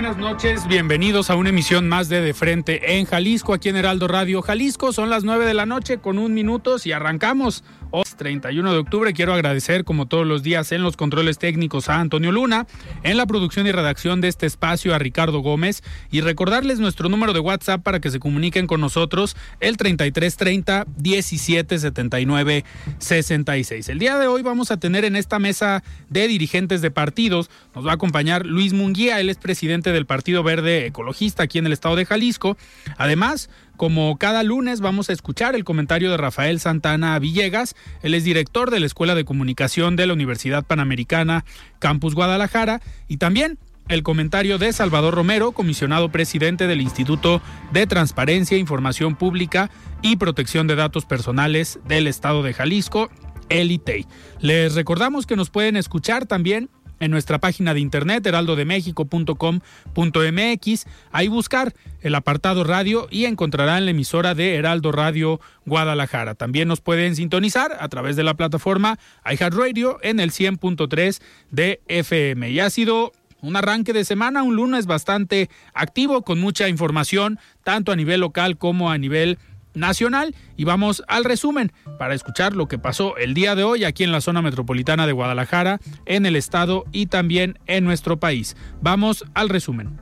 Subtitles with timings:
[0.00, 0.66] Buenas noches.
[0.66, 4.94] Bienvenidos a una emisión más de De Frente en Jalisco, aquí en Heraldo Radio Jalisco.
[4.94, 7.62] Son las 9 de la noche con un minuto y arrancamos.
[7.92, 11.98] Hoy, 31 de octubre, quiero agradecer, como todos los días, en los controles técnicos a
[11.98, 12.68] Antonio Luna,
[13.02, 17.32] en la producción y redacción de este espacio a Ricardo Gómez y recordarles nuestro número
[17.32, 22.64] de WhatsApp para que se comuniquen con nosotros, el 3330 1779
[22.98, 23.88] 66.
[23.88, 27.84] El día de hoy vamos a tener en esta mesa de dirigentes de partidos, nos
[27.84, 31.72] va a acompañar Luis Munguía, él es presidente del Partido Verde Ecologista aquí en el
[31.72, 32.56] estado de Jalisco.
[32.98, 38.24] Además, como cada lunes vamos a escuchar el comentario de Rafael Santana Villegas, él es
[38.24, 41.46] director de la Escuela de Comunicación de la Universidad Panamericana
[41.78, 43.56] Campus Guadalajara y también
[43.88, 47.40] el comentario de Salvador Romero, comisionado presidente del Instituto
[47.72, 49.70] de Transparencia, Información Pública
[50.02, 53.08] y Protección de Datos Personales del Estado de Jalisco,
[53.48, 54.06] el ITEI.
[54.40, 56.68] Les recordamos que nos pueden escuchar también
[57.00, 60.86] en nuestra página de internet heraldodemexico.com.mx.
[61.10, 66.34] Ahí buscar el apartado radio y encontrarán la emisora de Heraldo Radio Guadalajara.
[66.34, 72.50] También nos pueden sintonizar a través de la plataforma iHeartRadio en el 100.3 de FM.
[72.50, 73.12] Y ha sido
[73.42, 78.58] un arranque de semana, un lunes bastante activo con mucha información, tanto a nivel local
[78.58, 79.38] como a nivel
[79.74, 84.04] nacional y vamos al resumen para escuchar lo que pasó el día de hoy aquí
[84.04, 88.56] en la zona metropolitana de Guadalajara, en el estado y también en nuestro país.
[88.80, 89.98] Vamos al resumen.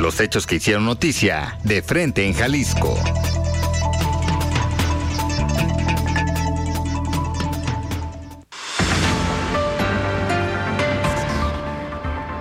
[0.00, 2.98] Los hechos que hicieron noticia de frente en Jalisco.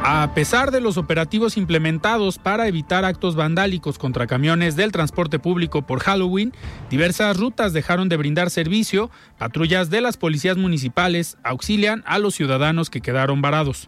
[0.05, 5.83] A pesar de los operativos implementados para evitar actos vandálicos contra camiones del transporte público
[5.83, 6.51] por Halloween,
[6.89, 12.89] diversas rutas dejaron de brindar servicio, patrullas de las policías municipales auxilian a los ciudadanos
[12.89, 13.87] que quedaron varados.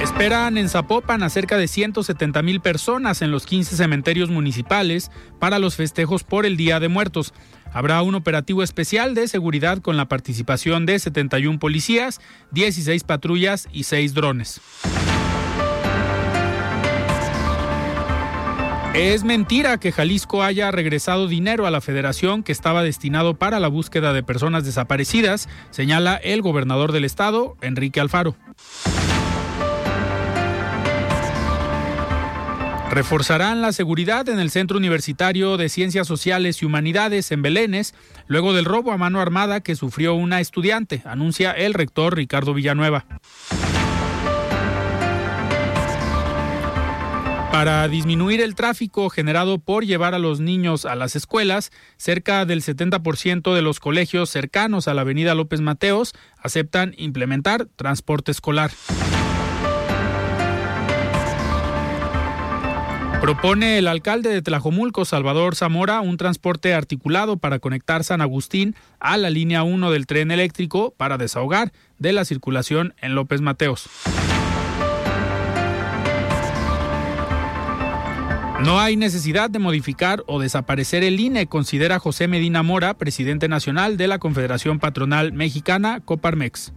[0.00, 5.10] Esperan en Zapopan a cerca de 170 mil personas en los 15 cementerios municipales
[5.40, 7.34] para los festejos por el Día de Muertos.
[7.74, 12.20] Habrá un operativo especial de seguridad con la participación de 71 policías,
[12.52, 14.60] 16 patrullas y 6 drones.
[18.94, 23.66] Es mentira que Jalisco haya regresado dinero a la federación que estaba destinado para la
[23.66, 28.36] búsqueda de personas desaparecidas, señala el gobernador del estado, Enrique Alfaro.
[32.94, 37.92] Reforzarán la seguridad en el Centro Universitario de Ciencias Sociales y Humanidades en Belénes,
[38.28, 43.04] luego del robo a mano armada que sufrió una estudiante, anuncia el rector Ricardo Villanueva.
[47.50, 52.62] Para disminuir el tráfico generado por llevar a los niños a las escuelas, cerca del
[52.62, 58.70] 70% de los colegios cercanos a la avenida López Mateos aceptan implementar transporte escolar.
[63.24, 69.16] Propone el alcalde de Tlajomulco, Salvador Zamora, un transporte articulado para conectar San Agustín a
[69.16, 73.88] la línea 1 del tren eléctrico para desahogar de la circulación en López Mateos.
[78.60, 83.96] No hay necesidad de modificar o desaparecer el INE, considera José Medina Mora, presidente nacional
[83.96, 86.74] de la Confederación Patronal Mexicana, Coparmex.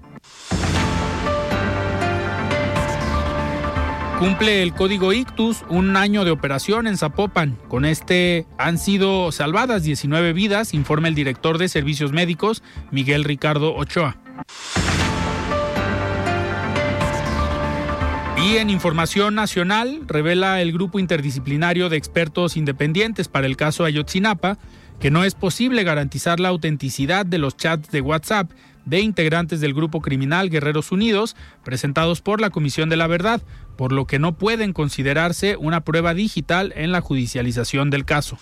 [4.19, 7.55] Cumple el código Ictus un año de operación en Zapopan.
[7.67, 13.75] Con este han sido salvadas 19 vidas, informa el director de servicios médicos, Miguel Ricardo
[13.75, 14.17] Ochoa.
[18.43, 24.57] Y en información nacional, revela el grupo interdisciplinario de expertos independientes para el caso Ayotzinapa
[24.99, 28.49] que no es posible garantizar la autenticidad de los chats de WhatsApp
[28.87, 33.41] de integrantes del grupo criminal Guerreros Unidos presentados por la Comisión de la Verdad,
[33.75, 38.37] por lo que no pueden considerarse una prueba digital en la judicialización del caso.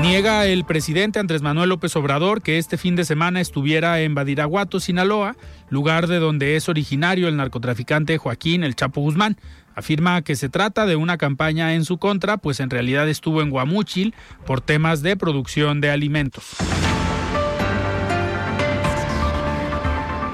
[0.00, 4.80] Niega el presidente Andrés Manuel López Obrador que este fin de semana estuviera en Badiraguato,
[4.80, 5.36] Sinaloa,
[5.68, 9.36] lugar de donde es originario el narcotraficante Joaquín El Chapo Guzmán.
[9.74, 13.50] Afirma que se trata de una campaña en su contra, pues en realidad estuvo en
[13.50, 14.14] Guamúchil
[14.46, 16.56] por temas de producción de alimentos.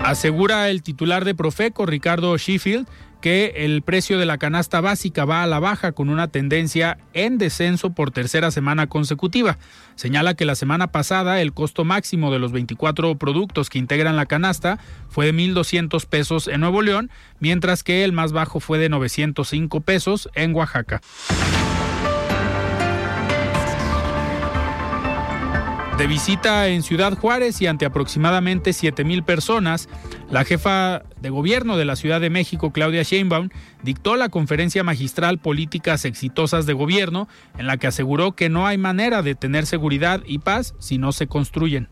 [0.07, 2.87] Asegura el titular de Profeco, Ricardo Sheffield,
[3.27, 7.39] que el precio de la canasta básica va a la baja con una tendencia en
[7.39, 9.59] descenso por tercera semana consecutiva.
[9.97, 14.27] Señala que la semana pasada el costo máximo de los 24 productos que integran la
[14.27, 14.79] canasta
[15.09, 19.81] fue de 1.200 pesos en Nuevo León, mientras que el más bajo fue de 905
[19.81, 21.01] pesos en Oaxaca.
[25.99, 29.89] De visita en Ciudad Juárez y ante aproximadamente 7 mil personas,
[30.31, 33.49] la jefa de gobierno de la Ciudad de México, Claudia Sheinbaum,
[33.83, 38.77] dictó la conferencia magistral Políticas Exitosas de Gobierno, en la que aseguró que no hay
[38.77, 41.89] manera de tener seguridad y paz si no se construyen.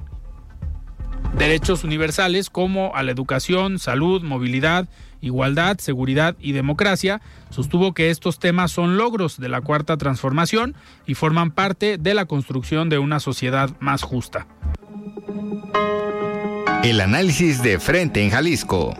[1.39, 4.87] Derechos universales como a la educación, salud, movilidad,
[5.25, 10.75] igualdad, seguridad y democracia, sostuvo que estos temas son logros de la cuarta transformación
[11.07, 14.47] y forman parte de la construcción de una sociedad más justa.
[16.83, 18.95] El análisis de frente en Jalisco.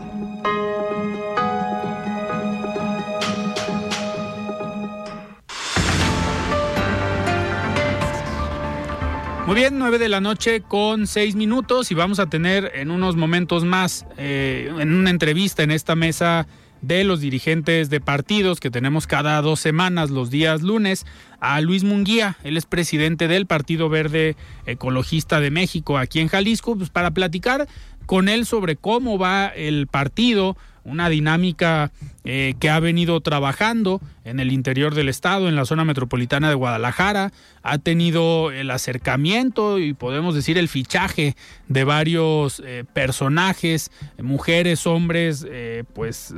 [9.45, 13.15] Muy bien, nueve de la noche con seis minutos y vamos a tener en unos
[13.15, 16.47] momentos más, eh, en una entrevista en esta mesa
[16.81, 21.05] de los dirigentes de partidos que tenemos cada dos semanas, los días lunes,
[21.39, 22.37] a Luis Munguía.
[22.43, 27.67] Él es presidente del Partido Verde Ecologista de México aquí en Jalisco, pues para platicar
[28.07, 31.91] con él sobre cómo va el partido, una dinámica
[32.23, 36.55] eh, que ha venido trabajando en el interior del estado, en la zona metropolitana de
[36.55, 37.33] Guadalajara,
[37.63, 41.35] ha tenido el acercamiento y podemos decir el fichaje
[41.67, 43.91] de varios eh, personajes,
[44.21, 46.33] mujeres, hombres, eh, pues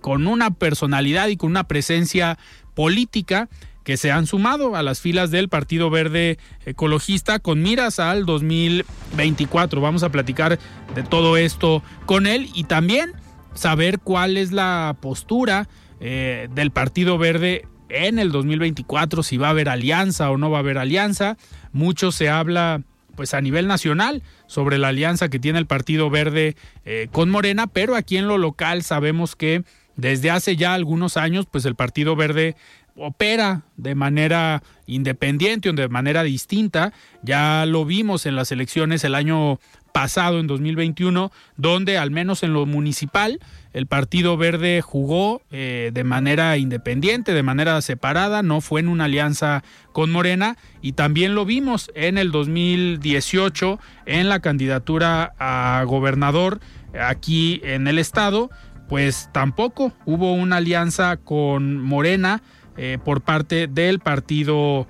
[0.00, 2.38] con una personalidad y con una presencia
[2.74, 3.48] política
[3.82, 9.80] que se han sumado a las filas del Partido Verde Ecologista con miras al 2024.
[9.80, 10.58] Vamos a platicar
[10.94, 13.14] de todo esto con él y también
[13.54, 15.68] saber cuál es la postura
[16.00, 20.58] eh, del Partido Verde en el 2024, si va a haber alianza o no va
[20.58, 21.36] a haber alianza.
[21.72, 22.82] Mucho se habla
[23.16, 26.54] pues a nivel nacional sobre la alianza que tiene el Partido Verde
[26.84, 29.64] eh, con Morena, pero aquí en lo local sabemos que
[29.96, 32.54] desde hace ya algunos años pues el Partido Verde
[32.98, 36.92] opera de manera independiente o de manera distinta.
[37.22, 39.58] Ya lo vimos en las elecciones el año
[39.92, 43.40] pasado, en 2021, donde al menos en lo municipal
[43.72, 49.04] el Partido Verde jugó eh, de manera independiente, de manera separada, no fue en una
[49.04, 49.62] alianza
[49.92, 56.60] con Morena y también lo vimos en el 2018 en la candidatura a gobernador
[57.00, 58.50] aquí en el estado,
[58.88, 62.42] pues tampoco hubo una alianza con Morena
[62.76, 64.86] eh, por parte del Partido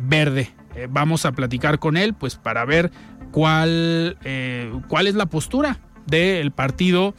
[0.00, 0.50] Verde.
[0.76, 2.90] Eh, vamos a platicar con él, pues para ver
[3.32, 7.14] cuál, eh, cuál es la postura del partido,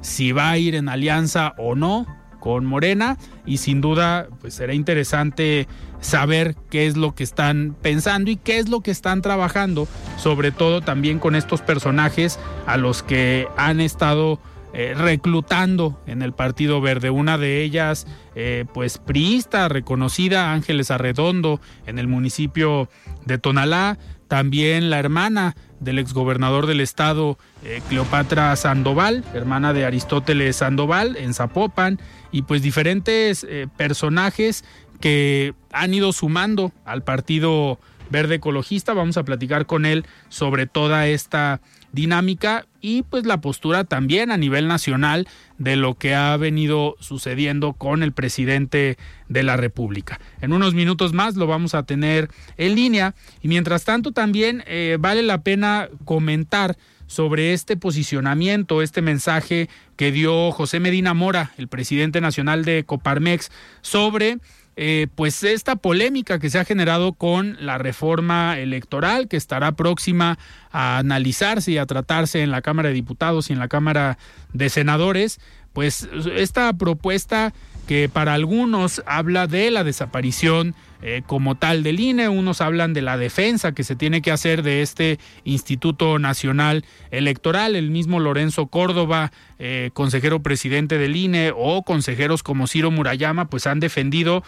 [0.00, 2.06] si va a ir en alianza o no
[2.40, 5.68] con Morena y sin duda pues será interesante
[6.00, 9.86] saber qué es lo que están pensando y qué es lo que están trabajando,
[10.18, 14.40] sobre todo también con estos personajes a los que han estado
[14.74, 17.10] eh, reclutando en el Partido Verde.
[17.10, 22.88] Una de ellas, eh, pues priista, reconocida, Ángeles Arredondo, en el municipio
[23.26, 23.98] de Tonalá.
[24.28, 31.34] También la hermana del exgobernador del estado, eh, Cleopatra Sandoval, hermana de Aristóteles Sandoval, en
[31.34, 32.00] Zapopan.
[32.30, 34.64] Y pues diferentes personajes
[35.00, 38.94] que han ido sumando al Partido Verde Ecologista.
[38.94, 41.60] Vamos a platicar con él sobre toda esta
[41.92, 47.74] dinámica y pues la postura también a nivel nacional de lo que ha venido sucediendo
[47.74, 50.20] con el presidente de la República.
[50.40, 54.96] En unos minutos más lo vamos a tener en línea y mientras tanto también eh,
[54.98, 61.68] vale la pena comentar sobre este posicionamiento, este mensaje que dio José Medina Mora, el
[61.68, 64.38] presidente nacional de Coparmex, sobre
[64.76, 70.38] eh, pues esta polémica que se ha generado con la reforma electoral que estará próxima
[70.70, 74.16] a analizarse y a tratarse en la Cámara de Diputados y en la Cámara
[74.54, 75.40] de Senadores,
[75.72, 77.52] pues esta propuesta
[77.86, 83.02] que para algunos habla de la desaparición eh, como tal del INE, unos hablan de
[83.02, 88.68] la defensa que se tiene que hacer de este Instituto Nacional Electoral, el mismo Lorenzo
[88.68, 94.44] Córdoba, eh, consejero presidente del INE, o consejeros como Ciro Murayama, pues han defendido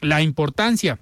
[0.00, 0.98] la importancia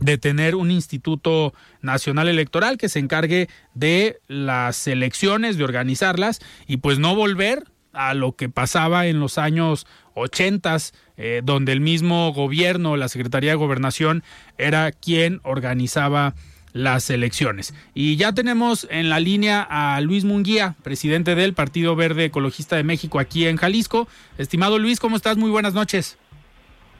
[0.00, 6.78] de tener un Instituto Nacional Electoral que se encargue de las elecciones, de organizarlas y
[6.78, 10.76] pues no volver a lo que pasaba en los años 80,
[11.16, 14.22] eh, donde el mismo gobierno, la Secretaría de Gobernación,
[14.58, 16.34] era quien organizaba
[16.72, 17.72] las elecciones.
[17.94, 22.82] Y ya tenemos en la línea a Luis Munguía, presidente del Partido Verde Ecologista de
[22.82, 24.08] México aquí en Jalisco.
[24.38, 25.36] Estimado Luis, ¿cómo estás?
[25.36, 26.18] Muy buenas noches.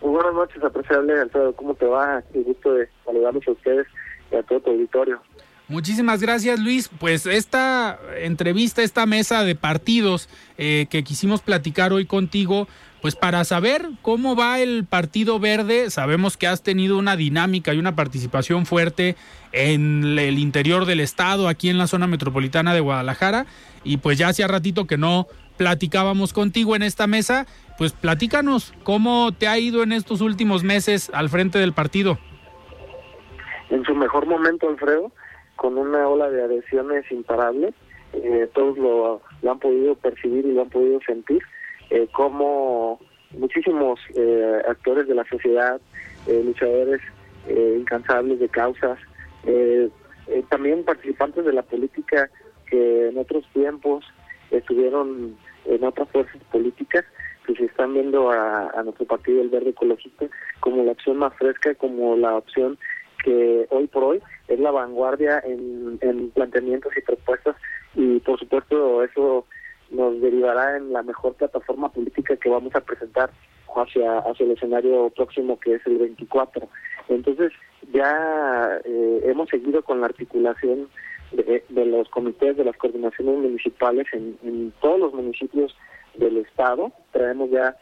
[0.01, 1.55] Muy buenas noches, apreciable Alfredo.
[1.57, 2.23] ¿Cómo te va?
[2.33, 3.87] Qué gusto de saludarlos a ustedes
[4.31, 5.21] y a todo tu auditorio.
[5.67, 6.91] Muchísimas gracias Luis.
[7.01, 10.29] Pues esta entrevista, esta mesa de partidos
[10.59, 12.69] eh, que quisimos platicar hoy contigo,
[13.05, 17.79] pues para saber cómo va el Partido Verde, sabemos que has tenido una dinámica y
[17.79, 19.15] una participación fuerte
[19.53, 23.45] en el interior del estado, aquí en la zona metropolitana de Guadalajara,
[23.85, 25.27] y pues ya hacía ratito que no
[25.59, 27.47] platicábamos contigo en esta mesa,
[27.77, 32.19] pues platícanos cómo te ha ido en estos últimos meses al frente del partido.
[33.69, 35.13] En su mejor momento, Alfredo,
[35.57, 37.75] con una ola de adhesiones imparables.
[38.15, 41.43] Eh, todos lo, han podido percibir y lo han podido sentir,
[41.95, 42.99] eh, como
[43.39, 45.81] muchísimos eh, actores de la sociedad,
[46.27, 47.01] eh, luchadores
[47.49, 48.99] incansables de causas,
[50.49, 52.31] también participantes de la política
[52.67, 54.03] que en otros tiempos
[54.51, 55.37] estuvieron
[55.67, 57.05] en otras fuerzas políticas,
[57.47, 60.27] que se están viendo a nuestro partido el Verde Ecologista
[60.61, 62.79] como la opción más fresca, como la opción
[63.23, 67.57] que hoy por hoy es la vanguardia en, planteamientos y propuestas.
[67.95, 69.47] Y por supuesto eso
[69.95, 73.31] nos derivará en la mejor plataforma política que vamos a presentar
[73.75, 76.69] hacia, hacia el escenario próximo que es el 24.
[77.09, 77.53] Entonces
[77.93, 80.89] ya eh, hemos seguido con la articulación
[81.33, 85.77] de, los comités, de las coordinaciones municipales en, todos los municipios
[86.15, 86.93] del estado.
[87.13, 87.77] Traemos ya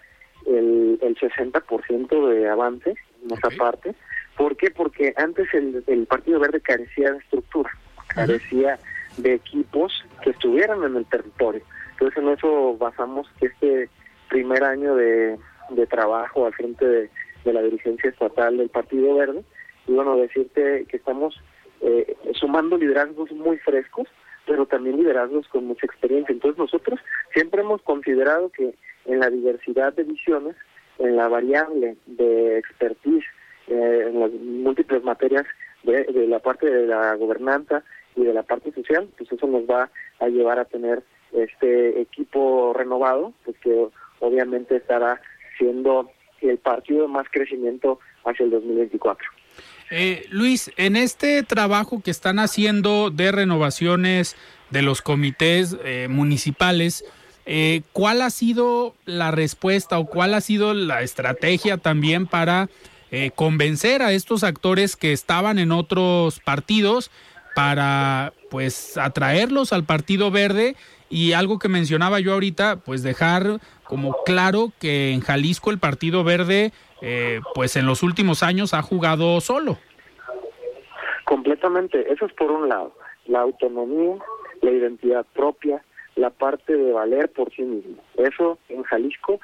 [0.46, 3.94] el, el 60% de avance, nuestra parte.
[4.36, 4.70] ¿Por qué?
[4.70, 7.70] Porque antes el, el Partido Verde carecía de estructura,
[8.08, 8.78] carecía
[9.18, 11.62] de equipos que estuvieran en el territorio.
[12.02, 13.88] Entonces en eso basamos este
[14.28, 15.38] primer año de,
[15.70, 17.10] de trabajo al frente de,
[17.44, 19.44] de, la dirigencia estatal del Partido Verde.
[19.86, 21.40] Y bueno, decirte que estamos
[21.80, 24.08] eh, sumando liderazgos muy frescos,
[24.48, 26.32] pero también liderazgos con mucha experiencia.
[26.32, 26.98] Entonces nosotros
[27.32, 30.56] siempre hemos considerado que en la diversidad de visiones,
[30.98, 33.26] en la variable de expertise,
[33.68, 35.44] eh, en las múltiples materias
[35.84, 37.84] de, la parte de la gobernanza
[38.16, 42.72] y de la parte social, pues eso nos va a llevar a tener este equipo
[42.74, 43.88] renovado, pues que
[44.20, 45.20] obviamente estará
[45.58, 46.10] siendo
[46.40, 49.26] el partido de más crecimiento hacia el 2024.
[49.90, 54.36] Eh, Luis, en este trabajo que están haciendo de renovaciones
[54.70, 57.04] de los comités eh, municipales,
[57.44, 62.68] eh, ¿cuál ha sido la respuesta o cuál ha sido la estrategia también para
[63.10, 67.10] eh, convencer a estos actores que estaban en otros partidos
[67.54, 70.76] para pues atraerlos al Partido Verde
[71.12, 76.24] y algo que mencionaba yo ahorita, pues dejar como claro que en Jalisco el Partido
[76.24, 79.76] Verde eh, pues en los últimos años ha jugado solo.
[81.26, 82.94] Completamente, eso es por un lado,
[83.26, 84.16] la autonomía,
[84.62, 85.84] la identidad propia,
[86.16, 88.02] la parte de valer por sí mismo.
[88.16, 89.38] Eso en Jalisco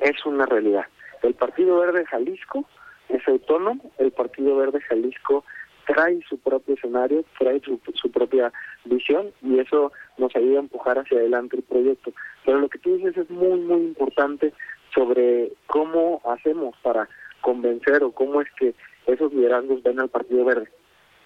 [0.00, 0.84] es una realidad.
[1.22, 2.66] El Partido Verde Jalisco
[3.08, 5.42] es autónomo, el Partido Verde Jalisco
[5.86, 8.52] trae su propio escenario, trae su, su, propia
[8.84, 12.12] visión y eso nos ayuda a empujar hacia adelante el proyecto.
[12.44, 14.52] Pero lo que tú dices es muy, muy importante
[14.94, 17.08] sobre cómo hacemos para
[17.40, 18.74] convencer o cómo es que
[19.06, 20.68] esos liderazgos ven al Partido Verde.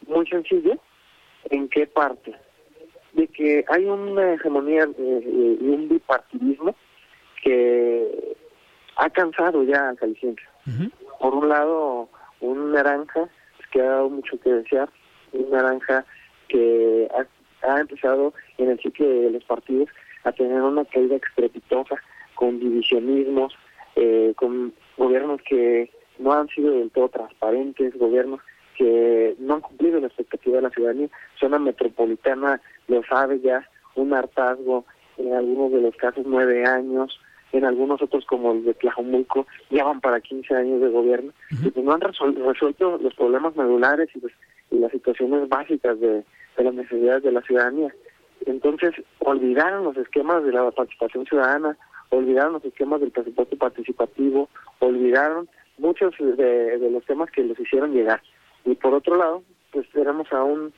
[0.07, 0.79] Muy sencillo,
[1.51, 2.35] ¿en qué parte?
[3.13, 6.75] De que hay una hegemonía eh, y un bipartidismo
[7.43, 8.37] que
[8.97, 10.43] ha cansado ya al jalisciense
[11.19, 12.09] por un lado,
[12.41, 13.29] un naranja
[13.71, 14.89] que ha dado mucho que desear,
[15.33, 16.05] un naranja
[16.49, 17.09] que
[17.63, 19.89] ha, empezado en el sitio de los partidos
[20.25, 21.97] a tener una caída estrepitosa,
[22.35, 23.53] con divisionismos,
[23.97, 28.41] eh, con gobiernos que no han sido del todo transparentes, gobiernos
[28.77, 31.09] que no han cumplido la expectativa de la ciudadanía.
[31.39, 34.85] Zona metropolitana lo sabe ya, un hartazgo,
[35.17, 37.21] en algunos de los casos nueve años,
[37.53, 41.71] en algunos otros como el de Tlajomulco ya van para 15 años de gobierno y
[41.71, 46.25] pues no han resuelto los problemas medulares y, y las situaciones básicas de,
[46.59, 47.95] de las necesidades de la ciudadanía.
[48.47, 51.77] Entonces, olvidaron los esquemas de la participación ciudadana,
[52.11, 54.49] olvidaron los esquemas del presupuesto participativo,
[54.81, 58.23] olvidaron muchos de, los temas que les hicieron llegar.
[58.65, 60.73] Y por otro lado, pues tenemos a un,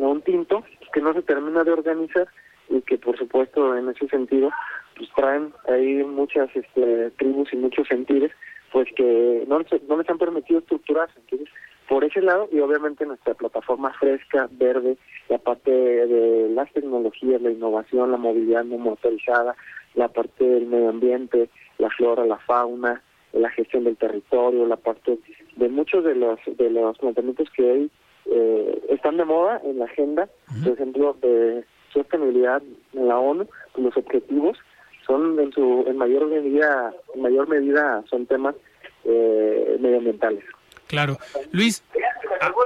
[0.00, 2.28] a un tinto que no se termina de organizar
[2.70, 4.50] y que por supuesto en ese sentido
[4.96, 8.30] pues traen ahí muchas este, tribus y muchos sentidos
[8.72, 11.18] pues que no, no les han permitido estructurarse.
[11.18, 11.48] Entonces,
[11.88, 14.96] por ese lado, y obviamente nuestra plataforma fresca, verde,
[15.28, 19.56] la parte de las tecnologías, la innovación, la movilidad no motorizada,
[19.94, 25.18] la parte del medio ambiente, la flora, la fauna, la gestión del territorio, la parte
[25.56, 27.90] de muchos de los de los planteamientos que hoy
[28.26, 30.28] eh, están de moda en la agenda,
[30.62, 34.58] por ejemplo, de sostenibilidad en la ONU, los objetivos
[35.06, 38.54] son en su en mayor medida en mayor medida son temas
[39.04, 40.44] eh, medioambientales.
[40.86, 41.18] Claro.
[41.52, 41.84] Luis,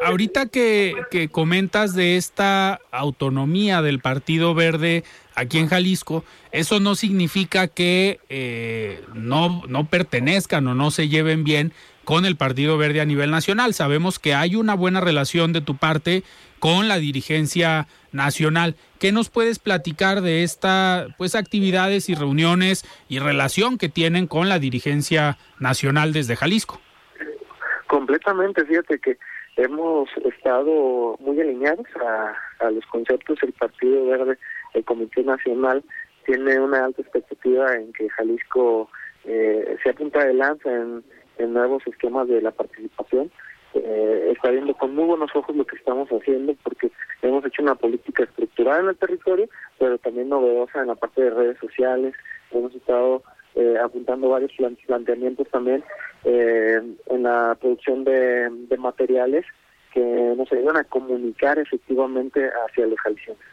[0.03, 5.05] ahorita que, que comentas de esta autonomía del Partido Verde
[5.35, 11.45] aquí en Jalisco, eso no significa que eh, no, no pertenezcan o no se lleven
[11.45, 11.73] bien
[12.05, 13.75] con el Partido Verde a nivel nacional.
[13.75, 16.23] Sabemos que hay una buena relación de tu parte
[16.65, 18.75] con la dirigencia nacional.
[18.99, 24.49] ¿Qué nos puedes platicar de estas pues actividades y reuniones y relación que tienen con
[24.49, 26.81] la dirigencia nacional desde Jalisco?
[27.87, 29.19] Completamente, fíjate que
[29.59, 34.39] hemos estado muy alineados a, los conceptos del Partido Verde,
[34.73, 35.85] el Comité Nacional
[36.25, 38.89] tiene una alta expectativa en que Jalisco
[39.27, 41.05] eh, se apunta de lanza en,
[41.53, 43.31] nuevos esquemas de la participación.
[43.75, 46.91] Eh, está viendo con muy buenos ojos lo que estamos haciendo porque
[47.23, 51.31] hemos hecho una política estructurada en el territorio, pero también novedosa en la parte de
[51.31, 52.15] redes sociales.
[52.53, 53.23] Hemos estado
[53.57, 54.53] eh, apuntando varios
[54.87, 55.85] planteamientos también
[56.25, 59.45] eh, en la producción de, materiales
[59.93, 63.47] que nos ayudan a comunicar efectivamente hacia los jaliscienses.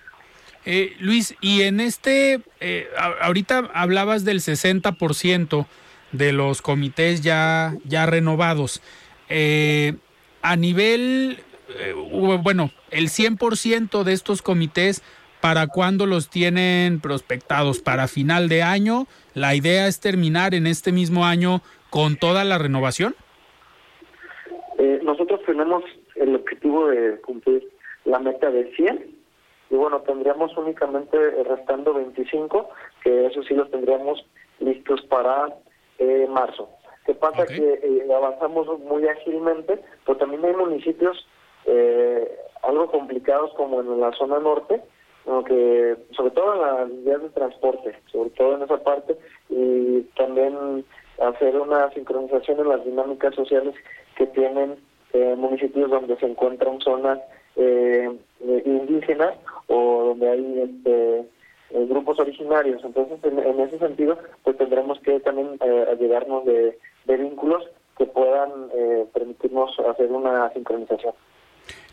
[0.65, 2.87] Eh, Luis, y en este, eh,
[3.21, 5.65] ahorita hablabas del 60%
[6.11, 8.81] de los comités ya, ya renovados.
[10.41, 11.37] A nivel,
[12.43, 15.03] bueno, el 100% de estos comités
[15.41, 17.81] ¿Para cuándo los tienen prospectados?
[17.81, 19.07] ¿Para final de año?
[19.33, 23.15] ¿La idea es terminar en este mismo año con toda la renovación?
[24.77, 25.83] Eh, nosotros tenemos
[26.15, 27.67] el objetivo de cumplir
[28.05, 29.15] la meta de 100
[29.71, 32.69] y bueno, tendríamos únicamente restando 25,
[33.03, 34.23] que eso sí los tendríamos
[34.59, 35.55] listos para
[35.97, 36.69] eh, marzo.
[37.05, 37.45] ¿Qué pasa?
[37.45, 41.27] Que eh, avanzamos muy ágilmente, pero también hay municipios
[42.63, 44.81] algo complicados como en la zona norte,
[45.25, 49.17] aunque sobre todo en las vías de transporte, sobre todo en esa parte,
[49.49, 50.83] y también
[51.19, 53.75] hacer una sincronización en las dinámicas sociales
[54.15, 54.77] que tienen
[55.13, 57.19] eh, municipios donde se encuentran zonas
[57.55, 58.09] eh,
[58.65, 59.35] indígenas
[59.67, 61.25] o donde hay este,
[61.73, 62.83] eh, grupos originarios.
[62.83, 68.49] Entonces, en, ese sentido, pues tendremos que también eh, llegarnos de, vínculos que puedan
[69.13, 71.13] permitirnos hacer una sincronización.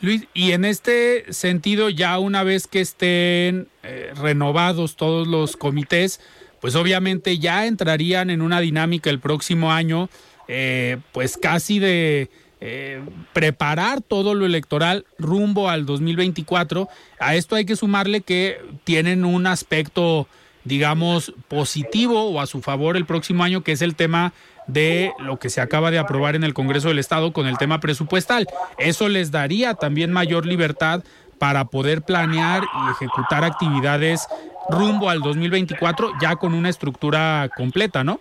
[0.01, 6.21] Luis, y en este sentido, ya una vez que estén eh, renovados todos los comités,
[6.61, 10.09] pues obviamente ya entrarían en una dinámica el próximo año,
[10.47, 12.31] eh, pues casi de
[12.61, 13.01] eh,
[13.33, 16.89] preparar todo lo electoral rumbo al 2024.
[17.21, 20.27] A esto hay que sumarle que tienen un aspecto,
[20.65, 24.33] digamos, positivo o a su favor el próximo año, que es el tema
[24.67, 27.81] de lo que se acaba de aprobar en el Congreso del Estado con el tema
[27.81, 28.47] presupuestal.
[28.77, 31.05] Eso les daría también mayor libertad
[31.39, 34.27] para poder planear y ejecutar actividades
[34.69, 38.21] rumbo al 2024 ya con una estructura completa, ¿no?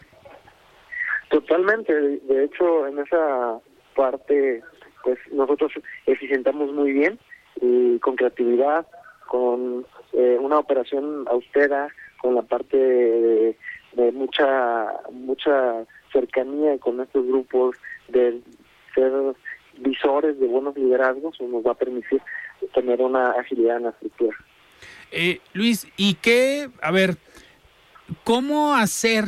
[1.30, 1.94] Totalmente.
[1.94, 3.60] De hecho, en esa
[3.98, 4.62] parte,
[5.04, 5.72] pues nosotros
[6.06, 7.20] eficientamos muy bien
[7.60, 8.86] y con creatividad,
[9.28, 11.90] con eh, una operación austera,
[12.22, 13.58] con la parte de,
[14.14, 15.84] mucha mucha
[16.14, 17.76] cercanía con estos grupos,
[18.08, 18.40] de
[18.94, 19.12] ser
[19.80, 22.22] visores de buenos liderazgos, nos va a permitir
[22.74, 24.38] tener una agilidad en la estructura.
[25.12, 27.18] Eh, Luis, ¿y qué, a ver,
[28.24, 29.26] cómo hacer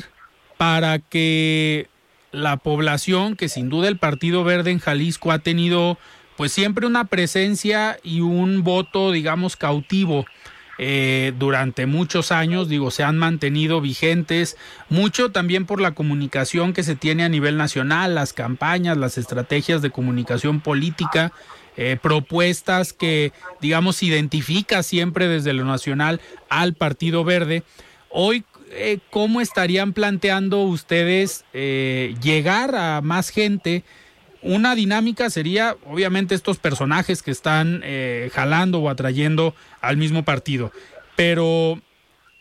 [0.58, 1.88] para que
[2.32, 5.98] la población, que sin duda el Partido Verde en Jalisco ha tenido
[6.38, 10.26] pues siempre una presencia y un voto, digamos, cautivo
[10.82, 14.56] eh, durante muchos años, digo, se han mantenido vigentes,
[14.88, 19.82] mucho también por la comunicación que se tiene a nivel nacional, las campañas, las estrategias
[19.82, 21.34] de comunicación política,
[21.76, 27.64] eh, propuestas que, digamos, identifica siempre desde lo nacional al Partido Verde.
[28.10, 33.84] Hoy eh, ¿cómo estarían planteando ustedes eh, llegar a más gente?
[34.42, 40.72] Una dinámica sería, obviamente, estos personajes que están eh, jalando o atrayendo al mismo partido,
[41.16, 41.82] pero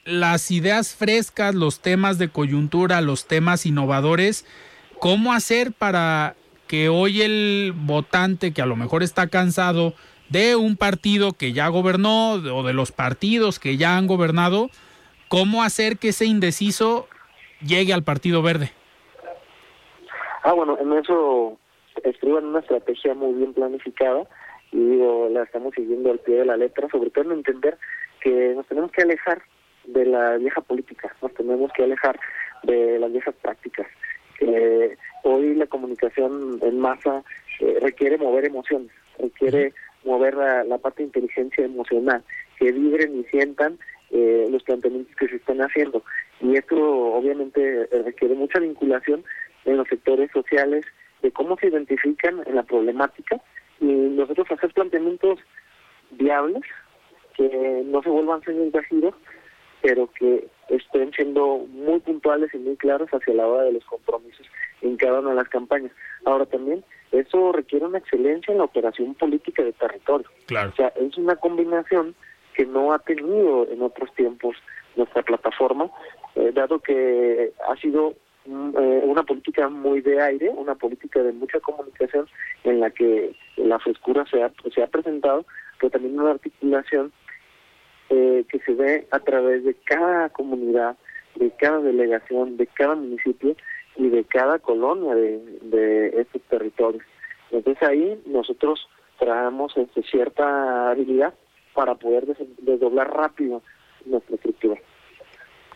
[0.05, 4.45] las ideas frescas, los temas de coyuntura, los temas innovadores,
[5.01, 6.37] ¿cómo hacer para
[6.69, 9.95] que hoy el votante que a lo mejor está cansado
[10.29, 14.71] de un partido que ya gobernó o de los partidos que ya han gobernado,
[15.29, 17.09] cómo hacer que ese indeciso
[17.61, 18.73] llegue al Partido Verde?
[20.43, 21.59] Ah, bueno, en eso
[22.05, 24.25] escriban una estrategia muy bien planificada
[24.73, 27.79] y digo, la estamos siguiendo al pie de la letra, sobre todo en entender
[28.21, 29.43] que nos tenemos que alejar
[29.85, 32.19] de la vieja política, nos tenemos que alejar
[32.63, 33.87] de las viejas prácticas.
[34.39, 37.25] que hoy la comunicación en masa
[37.61, 39.73] eh, requiere mover emociones, requiere
[40.05, 42.23] mover la, la, parte de inteligencia emocional,
[42.59, 43.79] que vibren y sientan
[44.11, 46.03] eh, los planteamientos que se están haciendo.
[46.41, 49.25] Y esto obviamente requiere mucha vinculación
[49.65, 50.85] en los sectores sociales,
[51.23, 53.41] de cómo se identifican en la problemática
[53.81, 55.41] y nosotros hacer planteamientos
[56.11, 56.63] viables,
[57.37, 59.15] que no se vuelvan de giro,
[59.83, 64.47] pero que estén siendo muy puntuales y muy claros hacia la hora de los compromisos
[64.83, 65.93] en cada una de las campañas.
[66.25, 70.29] Ahora también, eso requiere una excelencia en la operación política de territorio.
[70.47, 70.71] Claro.
[70.71, 72.15] O sea, es una combinación
[72.59, 74.57] que no ha tenido en otros tiempos
[74.97, 75.89] nuestra plataforma,
[76.35, 78.15] eh, dado que ha sido
[78.47, 82.27] eh, una política muy de aire, una política de mucha comunicación
[82.65, 85.47] en la que la frescura se ha, se ha presentado,
[85.79, 87.13] pero también una articulación
[88.11, 90.97] eh, que se ve a través de cada comunidad,
[91.37, 93.55] de cada delegación, de cada municipio
[93.95, 97.05] y de cada colonia de, de estos territorios.
[97.53, 98.89] Entonces ahí nosotros
[99.21, 101.35] traemos este, cierta habilidad
[101.79, 102.27] para poder
[102.59, 103.63] desdoblar rápido
[104.05, 104.81] nuestra estructura.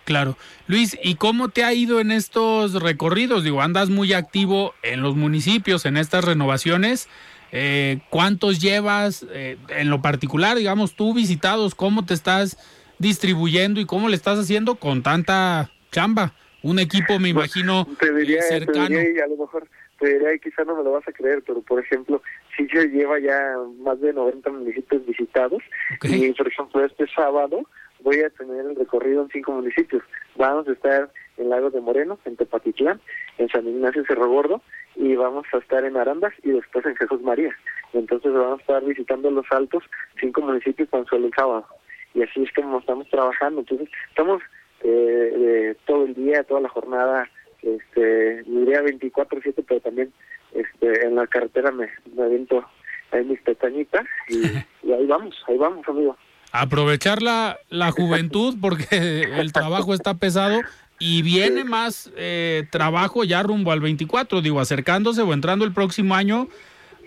[0.05, 0.37] Claro.
[0.67, 3.45] Luis, ¿y cómo te ha ido en estos recorridos?
[3.45, 7.09] Digo, andas muy activo en los municipios, en estas renovaciones.
[7.53, 11.77] Eh, ¿Cuántos llevas eh, en lo particular, digamos, tú visitados?
[11.77, 12.59] ¿Cómo te estás
[12.99, 16.33] distribuyendo y cómo le estás haciendo con tanta chamba?
[16.65, 18.88] Un equipo, me imagino, te diría, cercano.
[18.88, 19.69] Te diría, y a lo mejor
[20.01, 22.21] te diría, y quizá no me lo vas a creer, pero por ejemplo,
[22.59, 25.62] yo lleva ya más de 90 municipios visitados,
[25.97, 26.25] Okay.
[26.25, 27.67] y por ejemplo, este sábado
[28.01, 30.03] voy a tener el recorrido en cinco municipios.
[30.37, 33.01] Vamos a estar en Lagos de Moreno, en Tepatitlán,
[33.38, 34.62] en San Ignacio Cerro Gordo,
[34.97, 37.55] y vamos a estar en Arandas y después en Jesús María.
[37.93, 39.85] Entonces vamos a estar visitando los altos,
[40.21, 41.67] cinco municipios tan solo el sábado.
[42.15, 43.61] Y así es como estamos trabajando.
[43.61, 44.43] Entonces estamos
[44.83, 47.29] eh, eh, todo el día, toda la jornada,
[47.62, 50.12] este, diría 24-7, pero también
[50.55, 52.65] este, en la carretera me, me aviento
[53.11, 54.43] ahí mis pestañitas y,
[54.87, 56.17] y ahí vamos, ahí vamos, amigo.
[56.53, 60.61] Aprovechar la, la juventud porque el trabajo está pesado
[60.99, 66.15] y viene más eh, trabajo ya rumbo al 24, digo, acercándose o entrando el próximo
[66.15, 66.47] año,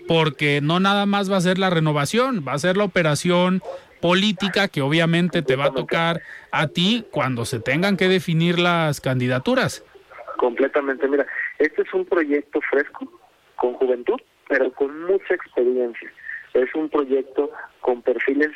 [0.05, 3.61] porque no nada más va a ser la renovación, va a ser la operación
[4.01, 8.99] política que obviamente te va a tocar a ti cuando se tengan que definir las
[8.99, 9.83] candidaturas.
[10.37, 11.25] Completamente, mira,
[11.57, 13.09] este es un proyecto fresco,
[13.55, 16.11] con juventud, pero con mucha experiencia.
[16.53, 18.51] Es un proyecto con perfiles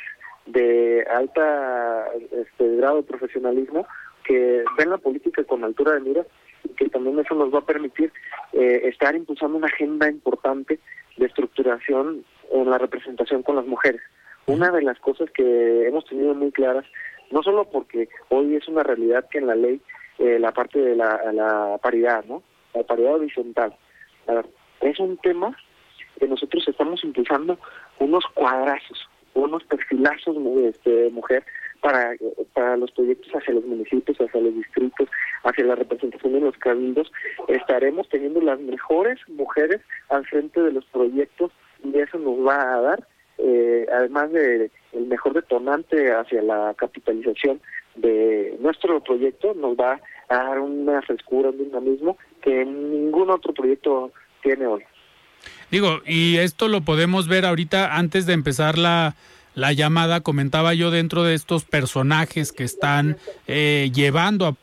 [0.45, 3.85] de alta este, grado de profesionalismo
[4.23, 6.25] que ven la política con altura de mira
[6.63, 8.11] y que también eso nos va a permitir
[8.53, 10.79] eh, estar impulsando una agenda importante
[11.17, 14.01] de estructuración en la representación con las mujeres.
[14.47, 16.85] Una de las cosas que hemos tenido muy claras,
[17.31, 19.81] no solo porque hoy es una realidad que en la ley
[20.17, 22.43] eh, la parte de la, la, paridad, ¿no?
[22.73, 23.75] La paridad horizontal.
[24.27, 24.45] A ver,
[24.81, 25.55] es un tema
[26.19, 27.57] que nosotros estamos impulsando
[27.99, 31.43] unos cuadrazos, unos perfilazos este, de mujer
[31.81, 32.15] para,
[32.53, 35.07] para los proyectos hacia los municipios, hacia los distritos,
[35.43, 37.11] hacia la representación de los cabildos.
[37.47, 41.51] Estaremos teniendo las mejores mujeres al frente de los proyectos
[41.83, 47.61] y eso nos va a dar, eh, además de el mejor detonante hacia la capitalización
[47.95, 54.11] de nuestro proyecto, nos va a dar una frescura, un dinamismo que ningún otro proyecto
[54.41, 54.83] tiene hoy.
[55.71, 59.15] Digo, y esto lo podemos ver ahorita antes de empezar la,
[59.55, 64.55] la llamada, comentaba yo dentro de estos personajes que están eh, llevando a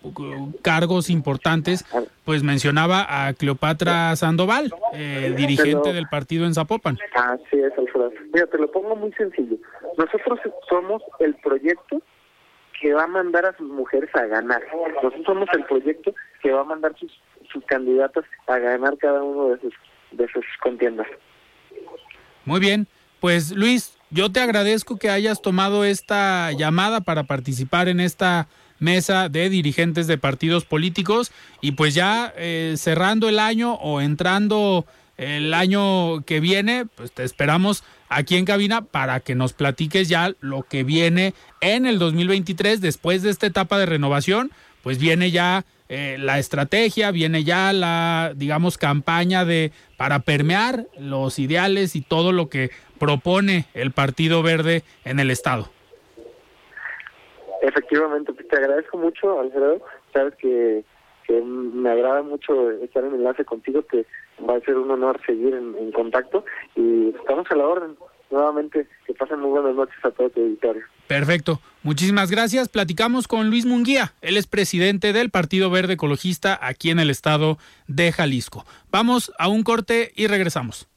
[0.63, 1.85] cargos importantes,
[2.25, 6.99] pues mencionaba a Cleopatra Sandoval, eh, dirigente Pero- del partido en Zapopan.
[7.15, 8.13] Así es, Alfredo.
[8.33, 9.57] Mira, te lo pongo muy sencillo.
[9.97, 12.03] Nosotros somos el proyecto
[12.81, 14.61] que va a mandar a sus mujeres a ganar.
[14.97, 17.11] Nosotros somos el proyecto que va a mandar sus,
[17.53, 19.75] sus candidatas a ganar cada uno de sus,
[20.13, 21.07] de sus contiendas.
[22.45, 22.87] Muy bien,
[23.21, 29.29] pues Luis, yo te agradezco que hayas tomado esta llamada para participar en esta mesa
[29.29, 31.33] de dirigentes de partidos políticos.
[31.61, 37.25] Y pues ya eh, cerrando el año o entrando el año que viene, pues te
[37.25, 42.81] esperamos aquí en cabina para que nos platiques ya lo que viene en el 2023
[42.81, 48.33] después de esta etapa de renovación, pues viene ya eh, la estrategia, viene ya la,
[48.35, 54.83] digamos, campaña de para permear los ideales y todo lo que propone el Partido Verde
[55.05, 55.69] en el Estado.
[57.63, 59.81] Efectivamente, pues, te agradezco mucho, Alfredo.
[60.13, 60.85] Sabes que,
[61.27, 64.07] que me agrada mucho estar en enlace contigo, que
[64.49, 66.45] va a ser un honor seguir en, contacto
[66.75, 67.97] y estamos a la orden.
[68.29, 70.83] Nuevamente, que pasen muy buenas noches a todo tu auditorio.
[71.07, 71.61] Perfecto.
[71.87, 72.69] Muchísimas gracias.
[72.69, 74.13] Platicamos con Luis Munguía.
[74.21, 78.67] Él es presidente del Partido Verde Ecologista aquí en el estado de Jalisco.
[78.91, 80.89] Vamos a un corte y regresamos.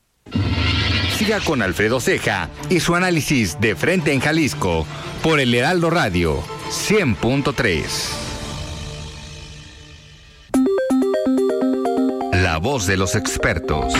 [1.15, 4.87] Siga con Alfredo Ceja y su análisis de frente en Jalisco
[5.21, 7.83] por el Heraldo Radio 100.3.
[12.33, 13.93] La voz de los expertos.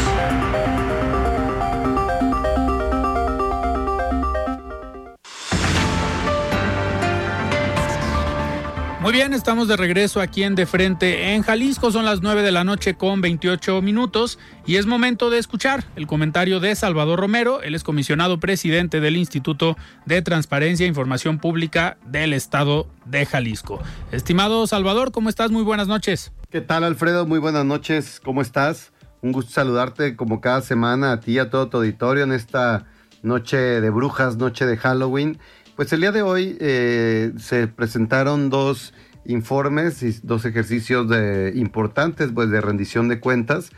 [9.09, 11.89] Muy bien, estamos de regreso aquí en De Frente en Jalisco.
[11.89, 16.05] Son las 9 de la noche con 28 minutos y es momento de escuchar el
[16.05, 17.63] comentario de Salvador Romero.
[17.63, 23.81] Él es comisionado presidente del Instituto de Transparencia e Información Pública del Estado de Jalisco.
[24.11, 25.49] Estimado Salvador, ¿cómo estás?
[25.49, 26.31] Muy buenas noches.
[26.51, 27.25] ¿Qué tal, Alfredo?
[27.25, 28.21] Muy buenas noches.
[28.23, 28.91] ¿Cómo estás?
[29.23, 32.85] Un gusto saludarte como cada semana a ti y a todo tu auditorio en esta
[33.23, 35.39] noche de brujas, noche de Halloween.
[35.79, 42.31] Pues el día de hoy eh, se presentaron dos informes y dos ejercicios de, importantes
[42.33, 43.69] pues, de rendición de cuentas.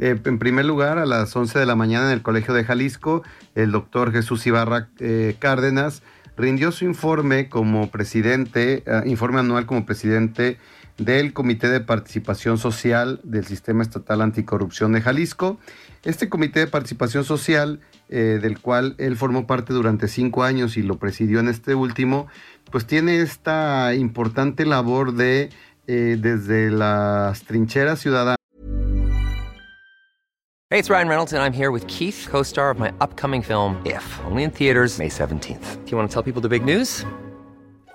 [0.00, 3.22] Eh, en primer lugar, a las 11 de la mañana en el Colegio de Jalisco,
[3.54, 6.02] el doctor Jesús Ibarra eh, Cárdenas
[6.36, 10.58] rindió su informe como presidente, informe anual como presidente
[10.98, 15.60] del Comité de Participación Social del Sistema Estatal Anticorrupción de Jalisco.
[16.04, 20.82] Este Comité de Participación Social eh, del cual él formó parte durante cinco años y
[20.82, 22.26] lo presidió en este último,
[22.70, 25.48] pues tiene esta importante labor de
[25.86, 28.36] eh, desde las trincheras ciudadanas.
[30.70, 34.04] Hey, it's Ryan Reynolds and I'm here with Keith, co-star of my upcoming film If,
[34.26, 35.84] only in theaters May 17th.
[35.84, 37.06] Do you want to tell people the big news?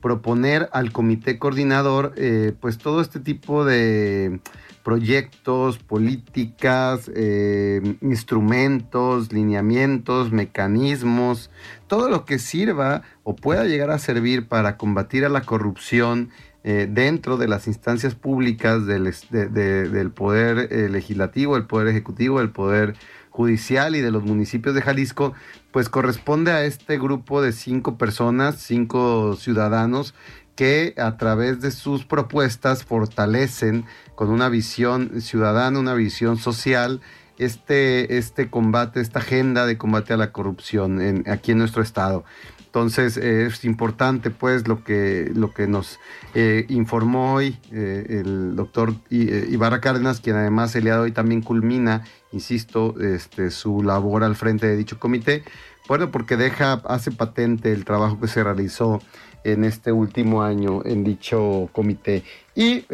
[0.00, 4.40] Proponer al comité coordinador eh, pues todo este tipo de
[4.82, 11.50] proyectos, políticas, eh, instrumentos, lineamientos, mecanismos,
[11.86, 16.30] todo lo que sirva o pueda llegar a servir para combatir a la corrupción
[16.64, 22.94] eh, dentro de las instancias públicas del, del poder legislativo, el poder ejecutivo, el poder
[23.38, 25.32] judicial y de los municipios de Jalisco,
[25.72, 30.14] pues corresponde a este grupo de cinco personas, cinco ciudadanos
[30.56, 33.84] que a través de sus propuestas fortalecen
[34.16, 37.00] con una visión ciudadana, una visión social,
[37.38, 42.24] este, este combate, esta agenda de combate a la corrupción en, aquí en nuestro estado.
[42.68, 45.98] Entonces es importante pues lo que, lo que nos
[46.34, 51.12] eh, informó hoy eh, el doctor eh, Ibarra Cárdenas, quien además el día de hoy
[51.12, 55.42] también culmina, insisto, este, su labor al frente de dicho comité,
[55.88, 59.00] bueno, porque deja, hace patente el trabajo que se realizó
[59.44, 62.24] en este último año en dicho comité.
[62.54, 62.84] Y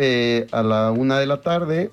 [0.52, 1.90] a la una de la tarde,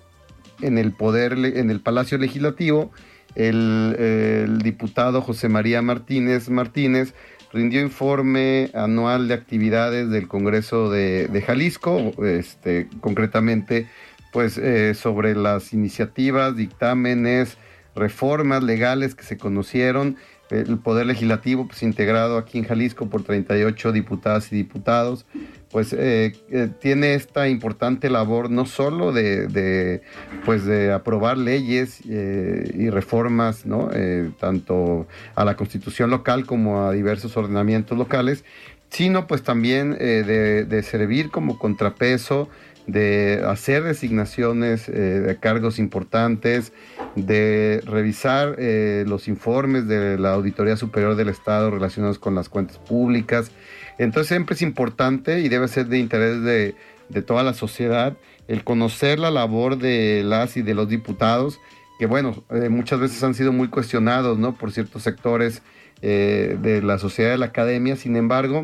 [0.62, 2.92] en el poder, en el Palacio Legislativo,
[3.34, 7.16] el, el diputado José María Martínez Martínez
[7.54, 13.88] rindió informe anual de actividades del Congreso de, Jalisco, este, concretamente
[14.32, 17.58] pues eh, sobre las iniciativas, dictámenes,
[17.96, 20.16] reformas legales que se conocieron,
[20.50, 25.26] el Poder Legislativo pues integrado aquí en Jalisco por 38 diputadas y diputados,
[25.70, 30.02] pues eh, eh, tiene esta importante labor no solo de,
[30.44, 33.90] pues de aprobar leyes y reformas, ¿no?
[34.42, 38.44] tanto a la constitución local como a diversos ordenamientos locales,
[38.90, 42.50] sino pues también de, servir como contrapeso,
[42.88, 46.74] de hacer designaciones de cargos importantes,
[47.16, 48.58] de revisar
[49.06, 53.52] los informes de la Auditoría Superior del Estado relacionados con las cuentas públicas,
[53.98, 56.76] entonces siempre es importante y debe ser de interés de,
[57.22, 58.18] toda la sociedad
[58.48, 61.60] el conocer la labor de las y de los diputados,
[62.00, 64.58] que bueno, eh, muchas veces han sido muy cuestionados ¿no?
[64.58, 65.62] por ciertos sectores
[66.02, 68.64] eh, de la sociedad de la academia, sin embargo,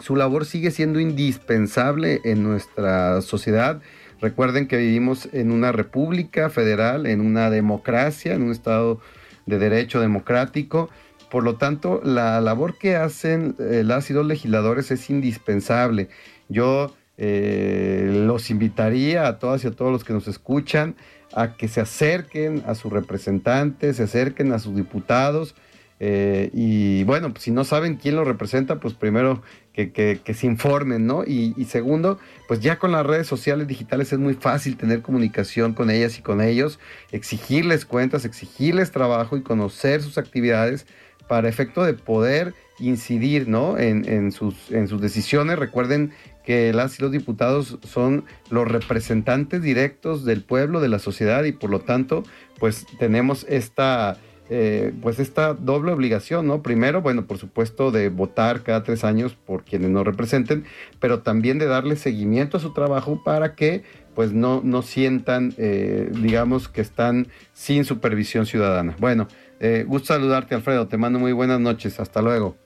[0.00, 3.80] su labor sigue siendo indispensable en nuestra sociedad.
[4.20, 9.00] Recuerden que vivimos en una república federal, en una democracia, en un estado
[9.46, 10.90] de derecho democrático
[11.30, 16.08] por lo tanto, la labor que hacen eh, las y los legisladores es indispensable.
[16.48, 20.94] Yo eh, los invitaría a todas y a todos los que nos escuchan
[21.34, 25.56] a que se acerquen a sus representantes, se acerquen a sus diputados.
[25.98, 29.42] Eh, y bueno, pues si no saben quién lo representa, pues primero
[29.76, 31.22] que, se informen, ¿no?
[31.24, 35.74] Y, y, segundo, pues ya con las redes sociales digitales es muy fácil tener comunicación
[35.74, 36.78] con ellas y con ellos,
[37.12, 40.86] exigirles cuentas, exigirles trabajo y conocer sus actividades
[41.28, 43.78] para efecto de poder incidir ¿no?
[43.78, 45.58] en, sus, en sus decisiones.
[45.58, 46.12] Recuerden
[46.44, 51.52] que las y los diputados son los representantes directos del pueblo, de la sociedad y
[51.52, 52.22] por lo tanto
[52.58, 54.16] pues tenemos esta,
[54.48, 56.62] eh, pues esta doble obligación, ¿no?
[56.62, 60.64] Primero, bueno, por supuesto de votar cada tres años por quienes nos representen,
[61.00, 63.82] pero también de darle seguimiento a su trabajo para que
[64.14, 68.96] pues no, no sientan, eh, digamos, que están sin supervisión ciudadana.
[68.98, 69.28] Bueno,
[69.60, 70.88] eh, gusto saludarte, Alfredo.
[70.88, 72.00] Te mando muy buenas noches.
[72.00, 72.56] Hasta luego.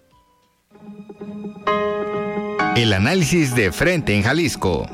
[2.76, 4.86] El análisis de frente en Jalisco.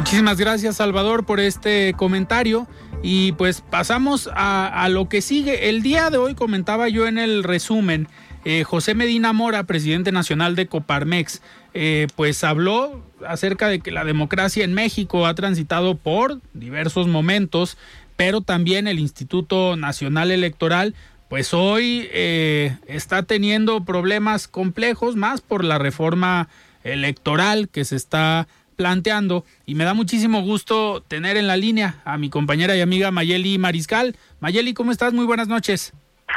[0.00, 2.66] Muchísimas gracias Salvador por este comentario
[3.02, 5.68] y pues pasamos a, lo que sigue.
[5.68, 8.08] El día de hoy comentaba yo en el resumen,
[8.46, 11.42] eh, José Medina Mora, presidente nacional de Coparmex,
[11.74, 17.76] eh, pues habló acerca de que la democracia en México ha transitado por diversos momentos,
[18.16, 20.94] pero también el Instituto Nacional Electoral
[21.28, 26.48] pues hoy eh, está teniendo problemas complejos más por la reforma
[26.84, 28.48] electoral que se está
[28.80, 33.10] planteando y me da muchísimo gusto tener en la línea a mi compañera y amiga
[33.10, 34.16] Mayeli Mariscal.
[34.40, 35.12] Mayeli, ¿cómo estás?
[35.12, 35.92] Muy buenas noches.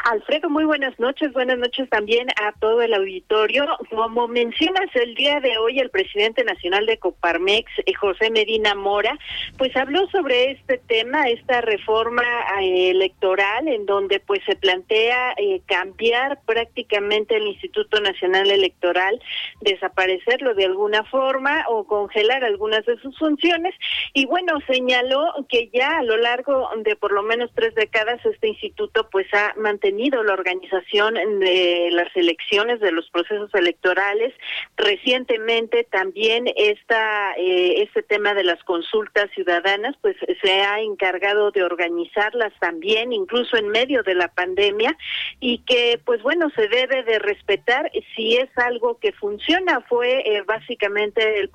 [0.05, 1.31] Alfredo, muy buenas noches.
[1.33, 3.65] Buenas noches también a todo el auditorio.
[3.89, 9.17] Como mencionas, el día de hoy el presidente nacional de Coparmex, eh, José Medina Mora,
[9.57, 12.23] pues habló sobre este tema, esta reforma
[12.61, 19.21] eh, electoral, en donde pues se plantea eh, cambiar prácticamente el Instituto Nacional Electoral,
[19.61, 23.73] desaparecerlo de alguna forma o congelar algunas de sus funciones.
[24.13, 28.47] Y bueno, señaló que ya a lo largo de por lo menos tres décadas este
[28.47, 34.33] instituto pues ha mantenido la organización de las elecciones, de los procesos electorales.
[34.77, 41.63] Recientemente también esta, eh, este tema de las consultas ciudadanas, pues se ha encargado de
[41.63, 44.95] organizarlas también, incluso en medio de la pandemia,
[45.39, 49.81] y que, pues bueno, se debe de respetar si es algo que funciona.
[49.81, 51.49] Fue eh, básicamente el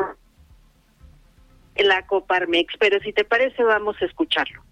[1.84, 4.62] la Coparmex, pero si te parece vamos a escucharlo.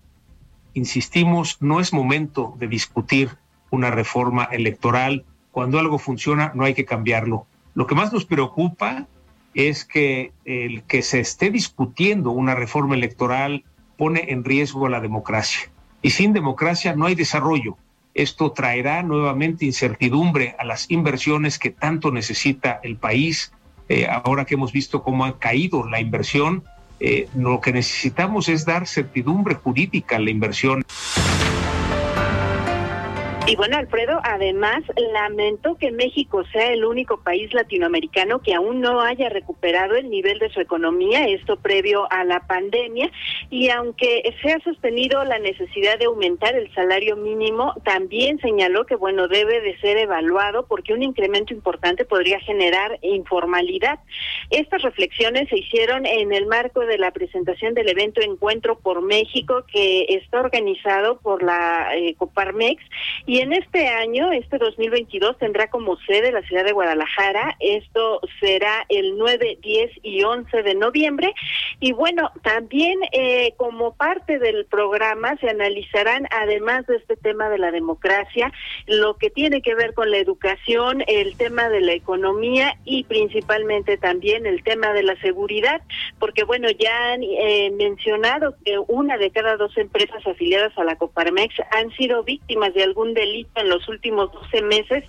[0.75, 3.31] Insistimos, no es momento de discutir
[3.71, 5.25] una reforma electoral.
[5.51, 7.47] Cuando algo funciona, no hay que cambiarlo.
[7.75, 9.07] Lo que más nos preocupa
[9.55, 13.65] es que el que se esté discutiendo una reforma electoral
[13.97, 15.71] pone en riesgo la democracia.
[16.03, 17.77] Y sin democracia no hay desarrollo.
[18.15, 23.53] Esto traerá nuevamente incertidumbre a las inversiones que tanto necesita el país.
[23.89, 26.65] Eh, ahora que hemos visto cómo ha caído la inversión,
[26.99, 30.83] eh, lo que necesitamos es dar certidumbre jurídica a la inversión.
[33.49, 34.83] Y bueno, Alfredo, además
[35.13, 40.41] lamento que México sea el único país latinoamericano que aún no haya recuperado el nivel
[40.41, 43.09] de su economía, esto previo a la pandemia,
[43.49, 48.97] y aunque se ha sostenido la necesidad de aumentar el salario mínimo, también señaló que
[48.97, 54.01] bueno, debe de ser evaluado porque un incremento importante podría generar informalidad.
[54.51, 59.65] Estas reflexiones se hicieron en el marco de la presentación del evento Encuentro por México
[59.73, 62.83] que está organizado por la eh, Coparmex
[63.25, 67.55] y Y en este año, este 2022, tendrá como sede la ciudad de Guadalajara.
[67.61, 71.35] Esto será el 9, 10 y 11 de noviembre.
[71.79, 77.59] Y bueno, también eh, como parte del programa se analizarán, además de este tema de
[77.59, 78.51] la democracia,
[78.87, 83.99] lo que tiene que ver con la educación, el tema de la economía y principalmente
[83.99, 85.83] también el tema de la seguridad,
[86.19, 90.97] porque bueno, ya han eh, mencionado que una de cada dos empresas afiliadas a la
[90.97, 95.05] Coparmex han sido víctimas de algún delito en los últimos 12 meses.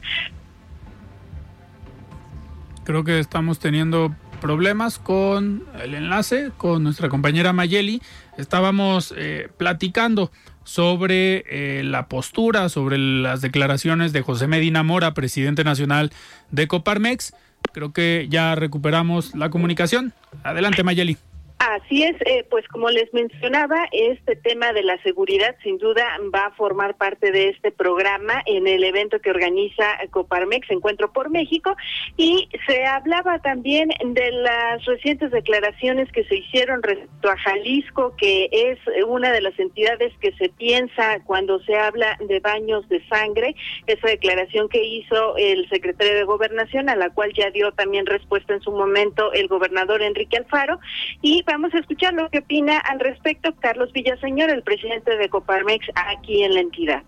[2.83, 8.01] Creo que estamos teniendo problemas con el enlace con nuestra compañera Mayeli.
[8.37, 10.31] Estábamos eh, platicando
[10.63, 16.11] sobre eh, la postura, sobre las declaraciones de José Medina Mora, presidente nacional
[16.51, 17.33] de Coparmex.
[17.73, 20.13] Creo que ya recuperamos la comunicación.
[20.43, 21.17] Adelante, Mayeli.
[21.59, 26.45] Así es, eh, pues como les mencionaba, este tema de la seguridad sin duda va
[26.45, 31.75] a formar parte de este programa en el evento que organiza Coparmex, Encuentro por México,
[32.15, 38.49] y se hablaba también de las recientes declaraciones que se hicieron respecto a Jalisco, que
[38.51, 38.77] es
[39.07, 43.55] una de las entidades que se piensa cuando se habla de baños de sangre,
[43.87, 48.53] esa declaración que hizo el secretario de Gobernación, a la cual ya dio también respuesta
[48.53, 50.79] en su momento el gobernador Enrique Alfaro,
[51.23, 55.87] y vamos a escuchar lo que opina al respecto Carlos Villaseñor, el presidente de Coparmex
[55.95, 57.03] aquí en la entidad.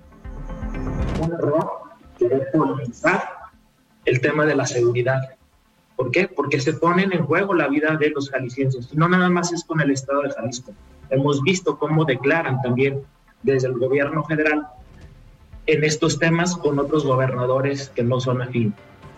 [1.21, 1.81] Un error
[2.17, 3.21] querer politizar
[4.05, 5.19] el tema de la seguridad.
[5.95, 6.27] ¿Por qué?
[6.27, 8.93] Porque se ponen en juego la vida de los jaliscienses.
[8.93, 10.71] No nada más es con el estado de Jalisco.
[11.09, 13.03] Hemos visto cómo declaran también
[13.43, 14.67] desde el gobierno federal
[15.65, 18.73] en estos temas con otros gobernadores que no son afín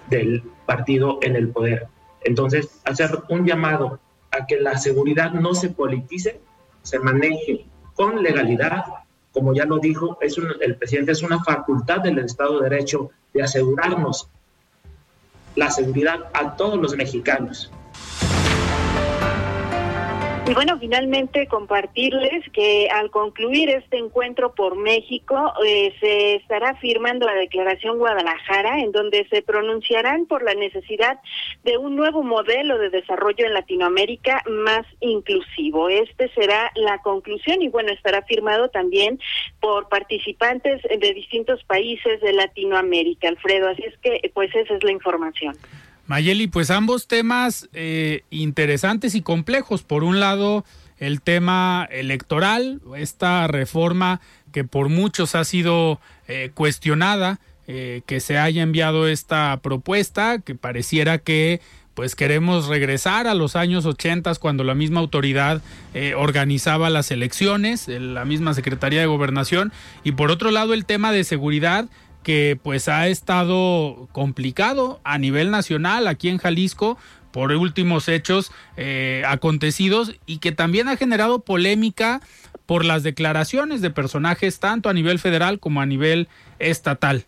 [0.10, 1.88] del partido en el poder.
[2.24, 4.00] Entonces, hacer un llamado
[4.32, 6.42] a que la seguridad no se politice,
[6.82, 8.86] se maneje con legalidad,
[9.32, 13.44] como ya lo dijo, es el presidente es una facultad del Estado de Derecho de
[13.44, 14.30] asegurarnos
[15.56, 17.72] la seguridad a todos los mexicanos.
[20.52, 27.26] Y bueno, finalmente compartirles que al concluir este encuentro por México, eh, se estará firmando
[27.26, 31.22] la Declaración Guadalajara, en donde se pronunciarán por la necesidad
[31.64, 35.88] de un nuevo modelo de desarrollo en Latinoamérica más inclusivo.
[35.88, 39.22] Este será la conclusión y bueno, estará firmado también
[39.62, 43.70] por participantes de distintos países de Latinoamérica, Alfredo.
[43.70, 45.56] Así es que, pues esa es la información.
[46.12, 49.84] Mayeli, pues ambos temas eh, interesantes y complejos.
[49.84, 50.66] Por un lado,
[50.98, 54.20] el tema electoral, esta reforma
[54.52, 60.54] que por muchos ha sido eh, cuestionada, eh, que se haya enviado esta propuesta, que
[60.54, 61.62] pareciera que
[61.94, 65.62] pues queremos regresar a los años 80 cuando la misma autoridad
[66.18, 69.72] organizaba las elecciones, la misma Secretaría de Gobernación,
[70.04, 71.90] y por otro lado el tema de seguridad
[72.24, 76.98] que pues ha estado complicado a nivel nacional aquí en Jalisco
[77.32, 82.22] por últimos hechos eh, acontecidos y que también ha generado polémica
[82.66, 86.28] por las declaraciones de personajes tanto a nivel federal como a nivel
[86.60, 87.26] estatal.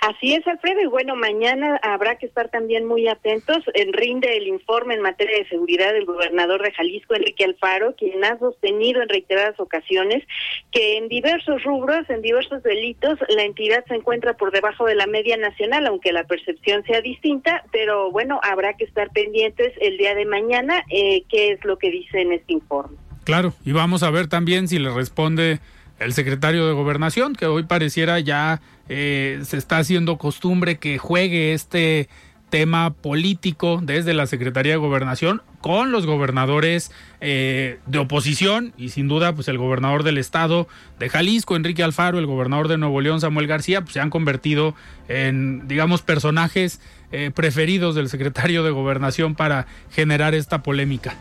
[0.00, 3.58] Así es, Alfredo, y bueno, mañana habrá que estar también muy atentos.
[3.74, 8.24] En rinde el informe en materia de seguridad del gobernador de Jalisco, Enrique Alfaro, quien
[8.24, 10.24] ha sostenido en reiteradas ocasiones
[10.72, 15.06] que en diversos rubros, en diversos delitos, la entidad se encuentra por debajo de la
[15.06, 20.14] media nacional, aunque la percepción sea distinta, pero bueno, habrá que estar pendientes el día
[20.14, 22.96] de mañana eh, qué es lo que dice en este informe.
[23.24, 25.60] Claro, y vamos a ver también si le responde
[26.00, 31.52] el secretario de Gobernación, que hoy pareciera ya eh, se está haciendo costumbre que juegue
[31.52, 32.08] este
[32.48, 36.90] tema político desde la Secretaría de Gobernación con los gobernadores
[37.20, 40.66] eh, de oposición y sin duda pues el gobernador del estado
[40.98, 44.74] de Jalisco, Enrique Alfaro, el gobernador de Nuevo León, Samuel García, pues se han convertido
[45.06, 46.80] en digamos personajes
[47.12, 51.14] eh, preferidos del secretario de Gobernación para generar esta polémica.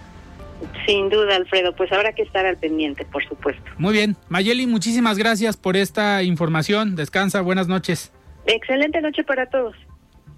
[0.86, 3.64] Sin duda, Alfredo, pues habrá que estar al pendiente, por supuesto.
[3.78, 4.16] Muy bien.
[4.28, 6.96] Mayeli, muchísimas gracias por esta información.
[6.96, 8.12] Descansa, buenas noches.
[8.46, 9.76] Excelente noche para todos.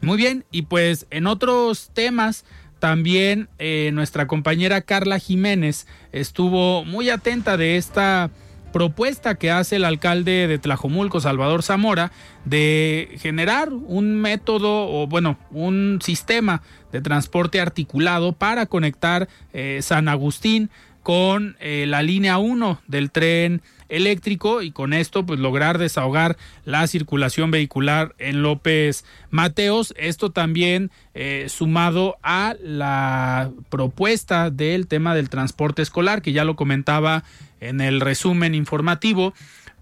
[0.01, 2.43] Muy bien, y pues en otros temas,
[2.79, 8.31] también eh, nuestra compañera Carla Jiménez estuvo muy atenta de esta
[8.73, 12.11] propuesta que hace el alcalde de Tlajomulco, Salvador Zamora,
[12.45, 20.07] de generar un método o bueno, un sistema de transporte articulado para conectar eh, San
[20.07, 20.69] Agustín
[21.03, 26.85] con eh, la línea 1 del tren eléctrico y con esto pues lograr desahogar la
[26.87, 29.93] circulación vehicular en López Mateos.
[29.97, 36.55] Esto también eh, sumado a la propuesta del tema del transporte escolar que ya lo
[36.55, 37.23] comentaba
[37.59, 39.33] en el resumen informativo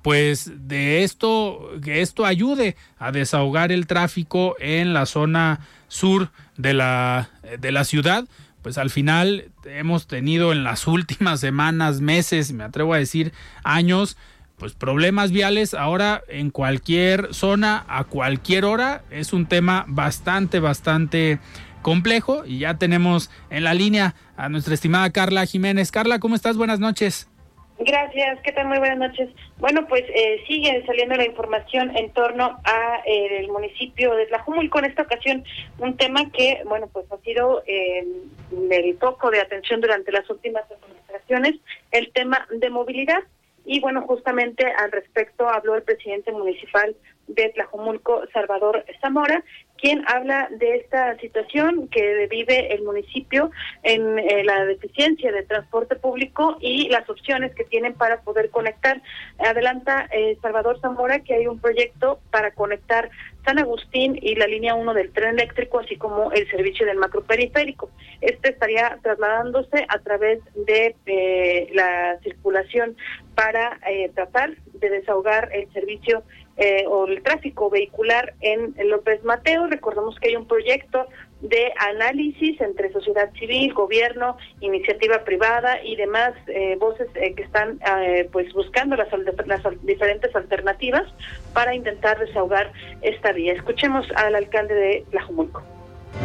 [0.01, 6.73] pues de esto, que esto ayude a desahogar el tráfico en la zona sur de
[6.73, 8.25] la, de la ciudad,
[8.61, 13.33] pues al final hemos tenido en las últimas semanas, meses, me atrevo a decir
[13.63, 14.17] años,
[14.57, 21.39] pues problemas viales ahora en cualquier zona, a cualquier hora, es un tema bastante, bastante
[21.81, 25.91] complejo y ya tenemos en la línea a nuestra estimada Carla Jiménez.
[25.91, 26.57] Carla, ¿cómo estás?
[26.57, 27.28] Buenas noches.
[27.81, 28.67] Gracias, ¿qué tal?
[28.67, 29.29] Muy buenas noches.
[29.57, 34.79] Bueno, pues eh, sigue saliendo la información en torno a eh, el municipio de Tlajumulco.
[34.79, 35.45] En esta ocasión,
[35.77, 38.05] un tema que, bueno, pues ha sido eh,
[38.69, 41.55] el foco de atención durante las últimas administraciones,
[41.91, 43.23] el tema de movilidad.
[43.71, 46.95] Y bueno, justamente al respecto habló el presidente municipal
[47.27, 49.43] de Tlajumulco, Salvador Zamora,
[49.77, 53.51] quien habla de esta situación que vive el municipio
[53.83, 59.03] en eh, la deficiencia de transporte público y las opciones que tienen para poder conectar.
[59.37, 63.11] Adelanta eh, Salvador Zamora que hay un proyecto para conectar
[63.45, 67.89] San Agustín y la línea 1 del tren eléctrico, así como el servicio del macroperiférico.
[68.21, 72.95] Este estaría trasladándose a través de eh, la circulación
[73.35, 73.79] para
[74.13, 76.23] tratar de desahogar el servicio
[76.61, 79.67] eh, o el tráfico vehicular en, López Mateo.
[79.67, 81.07] Recordemos que hay un proyecto
[81.41, 87.79] de análisis entre sociedad civil, gobierno, iniciativa privada y demás eh, voces eh, que están
[88.31, 89.07] pues buscando las,
[89.45, 91.03] las diferentes alternativas
[91.53, 92.71] para intentar desahogar
[93.01, 93.53] esta vía.
[93.53, 95.78] Escuchemos al alcalde de Tlajumulco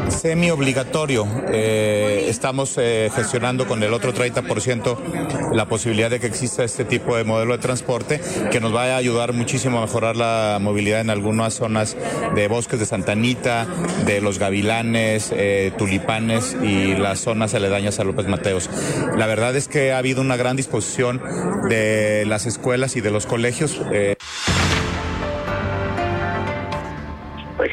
[0.08, 1.26] semi obligatorio.
[1.48, 7.16] Eh, estamos eh, gestionando con el otro 30% la posibilidad de que exista este tipo
[7.16, 8.20] de modelo de transporte
[8.50, 11.96] que nos va a ayudar muchísimo a mejorar la movilidad en algunas zonas
[12.34, 13.66] de bosques de Santanita,
[14.06, 18.70] de los gavilanes, eh, tulipanes y las zonas aledañas a López Mateos.
[19.16, 21.20] La verdad es que ha habido una gran disposición
[21.68, 23.80] de las escuelas y de los colegios.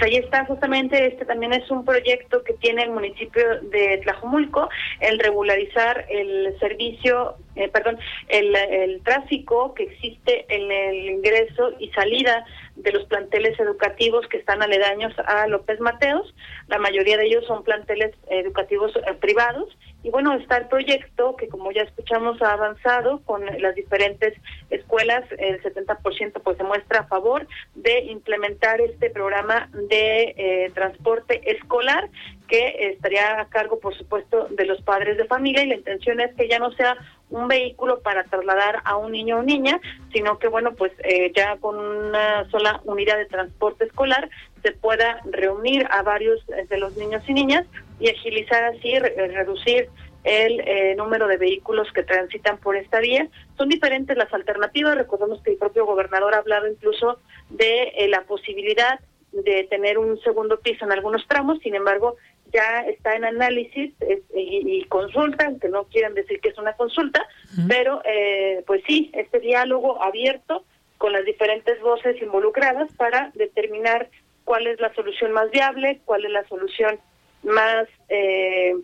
[0.01, 4.67] Pues ahí está justamente, este también es un proyecto que tiene el municipio de Tlajumulco,
[4.99, 12.43] el regularizar el servicio, eh, perdón, el, tráfico que existe en el ingreso y salida
[12.77, 16.33] de los planteles educativos que están aledaños a López Mateos.
[16.67, 19.69] La mayoría de ellos son planteles educativos eh, privados.
[20.03, 24.33] Y bueno, está el proyecto que como ya escuchamos ha avanzado con las diferentes
[24.69, 31.41] escuelas, el 70% pues se muestra a favor de implementar este programa de eh, transporte
[31.51, 32.09] escolar
[32.51, 36.35] que estaría a cargo, por supuesto, de los padres de familia y la intención es
[36.35, 36.97] que ya no sea
[37.29, 39.79] un vehículo para trasladar a un niño o niña,
[40.11, 44.29] sino que, bueno, pues eh, ya con una sola unidad de transporte escolar
[44.61, 47.65] se pueda reunir a varios de los niños y niñas
[48.01, 49.87] y agilizar así, reducir
[50.25, 53.29] el eh, número de vehículos que transitan por esta vía.
[53.57, 54.97] Son diferentes las alternativas.
[54.97, 57.17] Recordemos que el propio gobernador ha hablado incluso
[57.49, 58.99] de eh, la posibilidad
[59.31, 61.59] de tener un segundo piso en algunos tramos.
[61.59, 62.17] Sin embargo,
[62.51, 63.93] ya está en análisis
[64.33, 67.25] y, consulta, que no quieren decir que es una consulta,
[67.67, 70.65] pero eh, pues sí, este diálogo abierto
[70.97, 74.09] con las diferentes voces involucradas para determinar
[74.43, 76.99] cuál es la solución más viable, cuál es la solución
[77.43, 78.75] más, eh,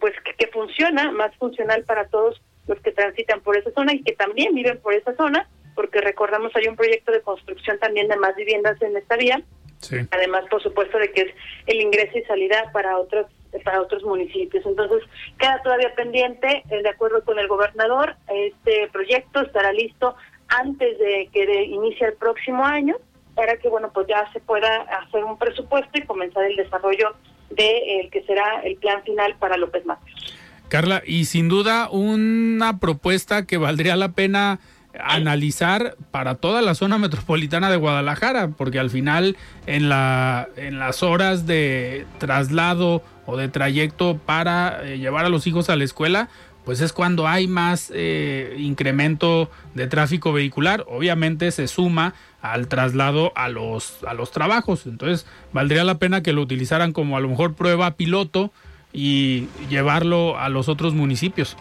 [0.00, 4.12] pues que, funciona, más funcional para todos los que transitan por esa zona y que
[4.12, 8.34] también viven por esa zona, porque recordamos hay un proyecto de construcción también de más
[8.34, 9.40] viviendas en esta vía
[10.10, 11.34] Además, por supuesto, de que es
[11.66, 13.26] el ingreso y salida para otros
[13.64, 14.66] para otros municipios.
[14.66, 15.02] Entonces,
[15.38, 20.14] queda todavía pendiente, eh, de acuerdo con el gobernador, este proyecto estará listo
[20.48, 22.96] antes de que inicie el próximo año
[23.34, 27.14] para que, bueno, pues ya se pueda hacer un presupuesto y comenzar el desarrollo
[27.48, 30.36] de el que será el plan final para López Mateos.
[30.68, 34.58] Carla, y sin duda una propuesta que valdría la pena
[35.00, 39.36] analizar para toda la zona metropolitana de Guadalajara, porque al final
[39.66, 45.46] en, la, en las horas de traslado o de trayecto para eh, llevar a los
[45.46, 46.28] hijos a la escuela,
[46.64, 50.84] pues es cuando hay más eh, incremento de tráfico vehicular.
[50.88, 54.86] Obviamente se suma al traslado a los, a los trabajos.
[54.86, 58.52] Entonces valdría la pena que lo utilizaran como a lo mejor prueba piloto
[58.92, 61.56] y llevarlo a los otros municipios.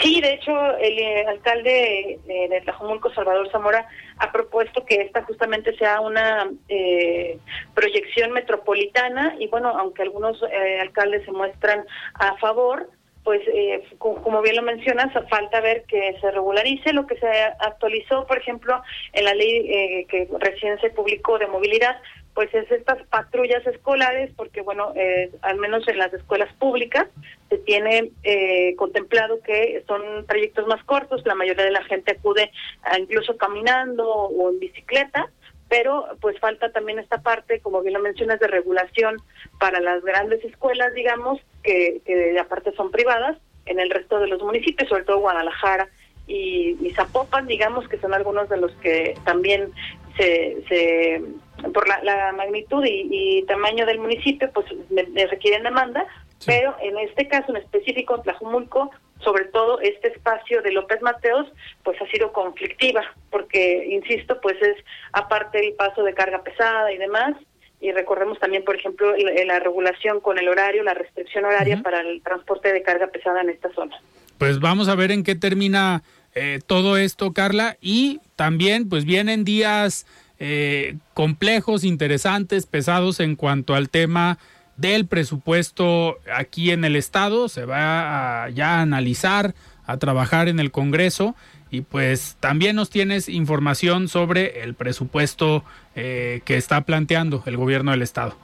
[0.00, 3.86] Sí, de hecho, el eh, alcalde eh, de Tlajomulco, Salvador Zamora,
[4.18, 7.38] ha propuesto que esta justamente sea una eh,
[7.74, 10.40] proyección metropolitana y bueno, aunque algunos
[10.80, 11.84] alcaldes se muestran
[12.14, 12.88] a favor,
[13.24, 16.92] pues eh, como bien lo mencionas, falta ver que se regularice.
[16.92, 18.82] Lo que se actualizó, por ejemplo,
[19.14, 21.96] en la ley eh, que recién se publicó de movilidad,
[22.34, 27.06] pues es estas patrullas escolares, porque bueno, eh, al menos en las escuelas públicas
[27.48, 32.50] se tiene eh, contemplado que son trayectos más cortos, la mayoría de la gente acude
[32.98, 35.30] incluso caminando o en bicicleta,
[35.68, 39.16] pero pues falta también esta parte, como bien lo mencionas, de regulación
[39.60, 44.42] para las grandes escuelas, digamos, que, que aparte son privadas, en el resto de los
[44.42, 45.88] municipios, sobre todo Guadalajara
[46.26, 49.72] y, y Zapopan, digamos, que son algunos de los que también
[50.16, 51.22] se, se
[51.72, 56.06] por la, magnitud y, tamaño del municipio, pues le, requieren demanda,
[56.46, 58.90] pero en este caso en específico, en Tlajumulco,
[59.20, 61.46] sobre todo este espacio de López Mateos,
[61.82, 64.76] pues ha sido conflictiva, porque, insisto, pues es
[65.12, 67.34] aparte el paso de carga pesada y demás,
[67.80, 69.14] y recordemos también, por ejemplo,
[69.46, 73.50] la, regulación con el horario, la restricción horaria para el transporte de carga pesada en
[73.50, 73.94] esta zona.
[74.38, 76.02] Pues vamos a ver en qué termina
[76.34, 80.06] eh, todo esto, Carla, y también pues vienen días
[80.38, 84.38] eh, complejos, interesantes, pesados en cuanto al tema
[84.76, 87.48] del presupuesto aquí en el estado.
[87.48, 89.54] Se va a ya a analizar,
[89.86, 91.34] a trabajar en el Congreso
[91.70, 95.64] y pues también nos tienes información sobre el presupuesto
[95.96, 98.36] eh, que está planteando el gobierno del estado.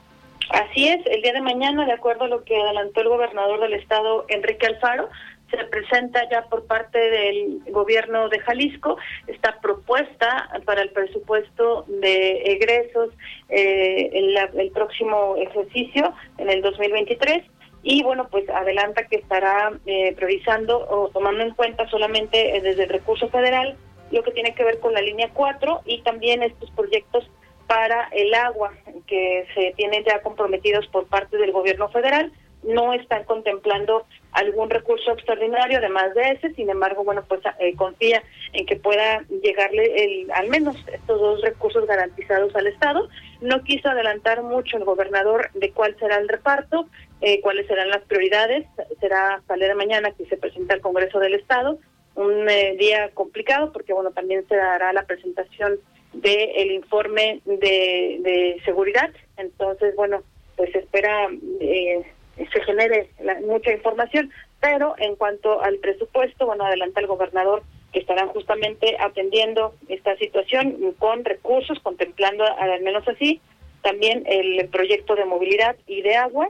[0.49, 3.73] Así es, el día de mañana, de acuerdo a lo que adelantó el gobernador del
[3.73, 5.09] estado, Enrique Alfaro,
[5.51, 8.97] se presenta ya por parte del gobierno de Jalisco
[9.27, 13.09] esta propuesta para el presupuesto de egresos
[13.49, 17.43] eh, el próximo ejercicio en el 2023
[17.83, 22.83] y bueno pues adelanta que estará eh, priorizando o tomando en cuenta solamente eh, desde
[22.83, 23.75] el recurso federal
[24.11, 27.29] lo que tiene que ver con la línea 4 y también estos proyectos
[27.67, 28.73] para el agua
[29.07, 32.31] que se tienen ya comprometidos por parte del gobierno federal
[32.63, 38.23] no están contemplando algún recurso extraordinario además de ese, sin embargo, bueno, pues eh, confía
[38.53, 43.09] en que pueda llegarle el, al menos estos dos recursos garantizados al Estado.
[43.41, 46.87] No quiso adelantar mucho el gobernador de cuál será el reparto,
[47.21, 48.65] eh, cuáles serán las prioridades.
[48.99, 51.79] Será hasta el de mañana que se presenta al Congreso del Estado,
[52.15, 55.79] un eh, día complicado porque, bueno, también se dará la presentación
[56.13, 59.09] del informe de, de seguridad.
[59.37, 60.23] Entonces, bueno,
[60.55, 61.27] pues espera...
[61.59, 62.05] Eh,
[62.37, 63.09] se genere
[63.45, 64.31] mucha información.
[64.59, 70.95] Pero en cuanto al presupuesto, bueno, adelanta el gobernador que estarán justamente atendiendo esta situación
[70.99, 73.41] con recursos, contemplando al menos así
[73.81, 76.49] también el proyecto de movilidad y de agua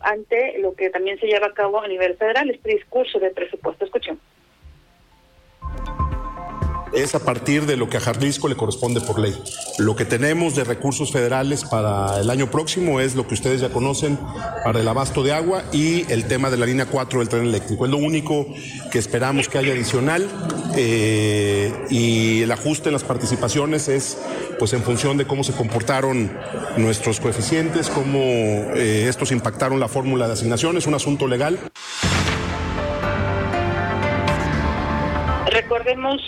[0.00, 3.84] ante lo que también se lleva a cabo a nivel federal, este discurso de presupuesto.
[3.84, 4.18] Escuchen
[6.92, 9.34] es a partir de lo que a Jalisco le corresponde por ley.
[9.78, 13.70] Lo que tenemos de recursos federales para el año próximo es lo que ustedes ya
[13.70, 14.18] conocen
[14.64, 17.84] para el abasto de agua y el tema de la línea 4 del tren eléctrico.
[17.84, 18.46] Es lo único
[18.90, 20.28] que esperamos que haya adicional
[20.76, 24.18] eh, y el ajuste en las participaciones es
[24.58, 26.30] pues en función de cómo se comportaron
[26.76, 30.76] nuestros coeficientes, cómo eh, estos impactaron la fórmula de asignación.
[30.76, 31.58] Es un asunto legal.
[35.50, 36.20] Recordemos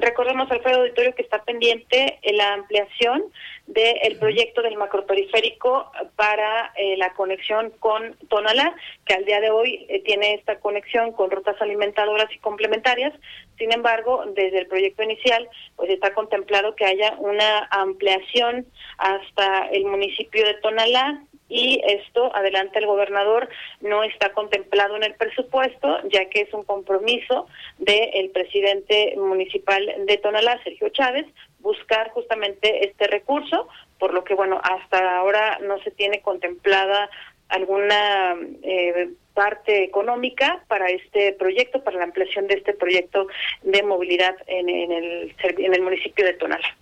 [0.00, 3.24] Recordemos, Alfredo Auditorio, que está pendiente la ampliación
[3.66, 8.74] del proyecto del macroperiférico para eh, la conexión con Tonalá,
[9.04, 13.12] que al día de hoy eh, tiene esta conexión con rutas alimentadoras y complementarias.
[13.58, 18.66] Sin embargo, desde el proyecto inicial, pues está contemplado que haya una ampliación
[18.98, 21.22] hasta el municipio de Tonalá,
[21.52, 23.48] y esto, adelante el gobernador,
[23.82, 27.46] no está contemplado en el presupuesto, ya que es un compromiso
[27.78, 31.26] del presidente municipal de Tonalá, Sergio Chávez,
[31.58, 37.10] buscar justamente este recurso, por lo que, bueno, hasta ahora no se tiene contemplada
[37.50, 43.26] alguna eh, parte económica para este proyecto, para la ampliación de este proyecto
[43.60, 46.76] de movilidad en, en, el, en el municipio de Tonalá.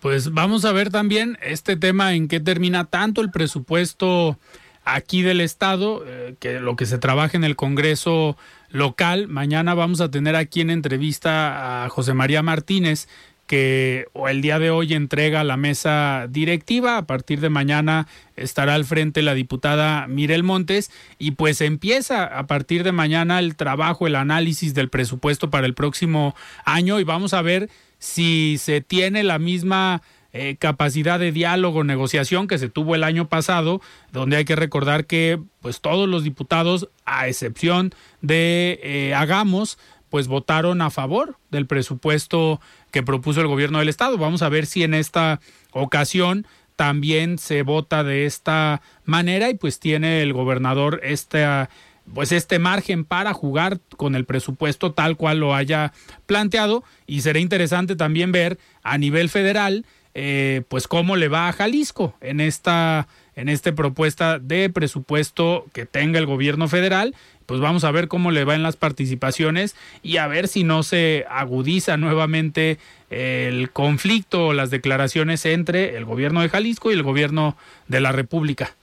[0.00, 4.38] Pues vamos a ver también este tema en qué termina tanto el presupuesto
[4.84, 8.36] aquí del Estado, eh, que lo que se trabaja en el Congreso
[8.70, 9.28] local.
[9.28, 13.08] Mañana vamos a tener aquí en entrevista a José María Martínez,
[13.46, 16.98] que el día de hoy entrega la mesa directiva.
[16.98, 18.06] A partir de mañana
[18.36, 23.56] estará al frente la diputada Mirel Montes y pues empieza a partir de mañana el
[23.56, 27.68] trabajo, el análisis del presupuesto para el próximo año y vamos a ver
[28.00, 33.28] si se tiene la misma eh, capacidad de diálogo, negociación que se tuvo el año
[33.28, 33.80] pasado,
[34.12, 39.78] donde hay que recordar que pues todos los diputados, a excepción de eh, Hagamos,
[40.08, 44.18] pues votaron a favor del presupuesto que propuso el gobierno del estado.
[44.18, 45.40] Vamos a ver si en esta
[45.72, 46.46] ocasión
[46.76, 51.68] también se vota de esta manera y pues tiene el gobernador esta
[52.14, 55.92] pues este margen para jugar con el presupuesto tal cual lo haya
[56.26, 59.84] planteado y será interesante también ver a nivel federal
[60.14, 63.06] eh, pues cómo le va a Jalisco en esta
[63.36, 67.14] en esta propuesta de presupuesto que tenga el gobierno federal
[67.46, 70.82] pues vamos a ver cómo le va en las participaciones y a ver si no
[70.84, 72.78] se agudiza nuevamente
[73.10, 77.56] el conflicto o las declaraciones entre el gobierno de Jalisco y el gobierno
[77.88, 78.76] de la República.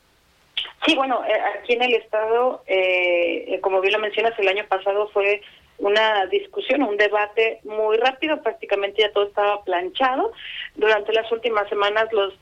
[0.86, 4.66] Sí, bueno, eh, aquí en el Estado, eh, eh, como bien lo mencionas, el año
[4.68, 5.42] pasado fue
[5.80, 10.32] una discusión, un debate muy rápido, prácticamente ya todo estaba planchado.
[10.76, 12.34] Durante las últimas semanas los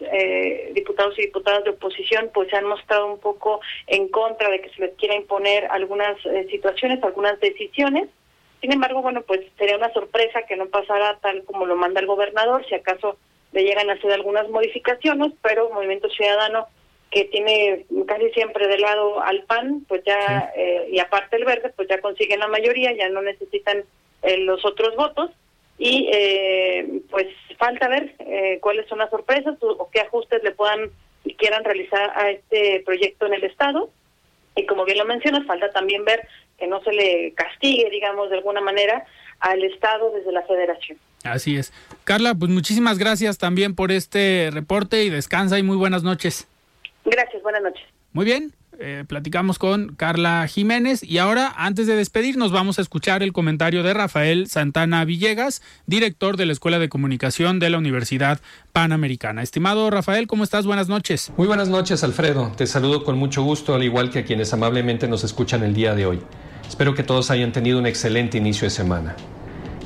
[0.74, 4.70] diputados y diputadas de oposición pues se han mostrado un poco en contra de que
[4.70, 6.16] se les quiera imponer algunas
[6.50, 8.08] situaciones, algunas decisiones.
[8.62, 12.08] Sin embargo, bueno, pues sería una sorpresa que no pasara tal como lo manda el
[12.08, 13.18] gobernador, si acaso
[13.52, 16.68] le llegan a hacer algunas modificaciones, pero Movimiento Ciudadano
[17.16, 21.72] que tiene casi siempre de lado al PAN, pues ya, eh, y aparte el verde,
[21.74, 23.86] pues ya consiguen la mayoría, ya no necesitan
[24.22, 25.32] eh, los otros votos.
[25.78, 28.16] Y eh, pues falta ver
[28.60, 30.90] cuáles son las sorpresas o, qué ajustes le puedan
[31.24, 33.90] y quieran realizar a este proyecto en el Estado.
[34.58, 36.28] Y como bien lo mencionas, falta también ver
[36.60, 39.06] que no se le castigue, digamos, de alguna manera
[39.40, 40.98] al Estado desde la Federación.
[41.24, 41.72] Así es.
[42.04, 46.50] Carla, pues muchísimas gracias también por este reporte y descansa y muy buenas noches.
[47.06, 47.84] Gracias, buenas noches.
[48.14, 53.24] Muy bien, eh, platicamos con Carla Jiménez y ahora, antes de despedirnos, vamos a escuchar
[53.24, 58.40] el comentario de Rafael Santana Villegas, director de la Escuela de Comunicación de la Universidad
[58.74, 59.44] Panamericana.
[59.44, 60.66] Estimado Rafael, ¿cómo estás?
[60.66, 61.32] Buenas noches.
[61.38, 62.52] Muy buenas noches, Alfredo.
[62.58, 65.94] Te saludo con mucho gusto, al igual que a quienes amablemente nos escuchan el día
[65.94, 66.20] de hoy.
[66.68, 69.16] Espero que todos hayan tenido un excelente inicio de semana.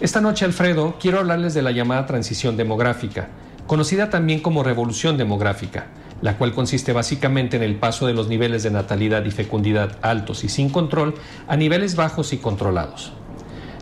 [0.02, 3.28] Esta noche, Alfredo, quiero hablarles de la llamada transición demográfica,
[3.68, 5.88] conocida también como revolución demográfica
[6.22, 10.44] la cual consiste básicamente en el paso de los niveles de natalidad y fecundidad altos
[10.44, 11.16] y sin control
[11.48, 13.14] a niveles bajos y controlados.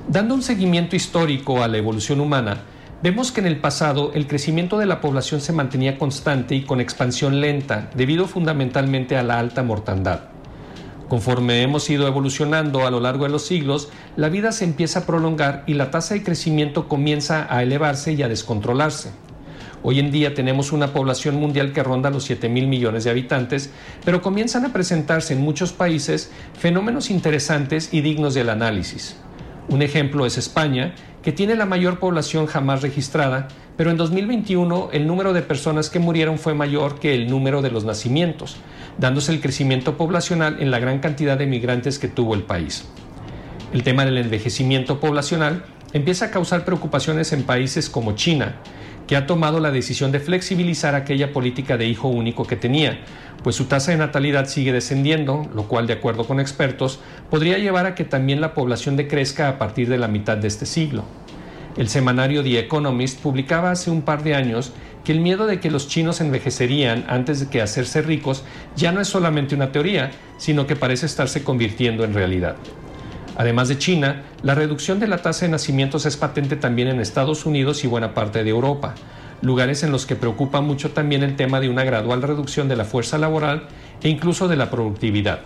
[0.07, 2.61] Dando un seguimiento histórico a la evolución humana,
[3.03, 6.79] vemos que en el pasado el crecimiento de la población se mantenía constante y con
[6.79, 10.21] expansión lenta, debido fundamentalmente a la alta mortandad.
[11.09, 15.05] Conforme hemos ido evolucionando a lo largo de los siglos, la vida se empieza a
[15.05, 19.11] prolongar y la tasa de crecimiento comienza a elevarse y a descontrolarse.
[19.83, 23.69] Hoy en día tenemos una población mundial que ronda los 7 mil millones de habitantes,
[24.03, 29.17] pero comienzan a presentarse en muchos países fenómenos interesantes y dignos del análisis.
[29.69, 35.05] Un ejemplo es España, que tiene la mayor población jamás registrada, pero en 2021 el
[35.05, 38.57] número de personas que murieron fue mayor que el número de los nacimientos,
[38.97, 42.85] dándose el crecimiento poblacional en la gran cantidad de migrantes que tuvo el país.
[43.73, 48.55] El tema del envejecimiento poblacional empieza a causar preocupaciones en países como China,
[49.07, 52.99] que ha tomado la decisión de flexibilizar aquella política de hijo único que tenía,
[53.43, 56.99] pues su tasa de natalidad sigue descendiendo, lo cual, de acuerdo con expertos,
[57.29, 60.65] podría llevar a que también la población decrezca a partir de la mitad de este
[60.65, 61.05] siglo.
[61.77, 64.73] El semanario The Economist publicaba hace un par de años
[65.05, 68.43] que el miedo de que los chinos envejecerían antes de que hacerse ricos
[68.75, 72.57] ya no es solamente una teoría, sino que parece estarse convirtiendo en realidad.
[73.37, 77.45] Además de China, la reducción de la tasa de nacimientos es patente también en Estados
[77.45, 78.95] Unidos y buena parte de Europa,
[79.43, 82.83] lugares en los que preocupa mucho también el tema de una gradual reducción de la
[82.83, 83.67] fuerza laboral
[84.01, 85.41] e incluso de la productividad.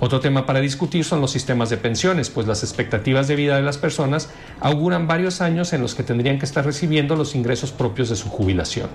[0.00, 3.62] Otro tema para discutir son los sistemas de pensiones, pues las expectativas de vida de
[3.62, 4.30] las personas
[4.60, 8.30] auguran varios años en los que tendrían que estar recibiendo los ingresos propios de su
[8.30, 8.88] jubilación.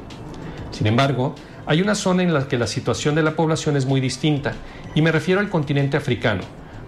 [0.72, 1.36] Sin embargo,
[1.68, 4.53] hay una zona en la que la situación de la población es muy distinta,
[4.95, 6.41] y me refiero al continente africano,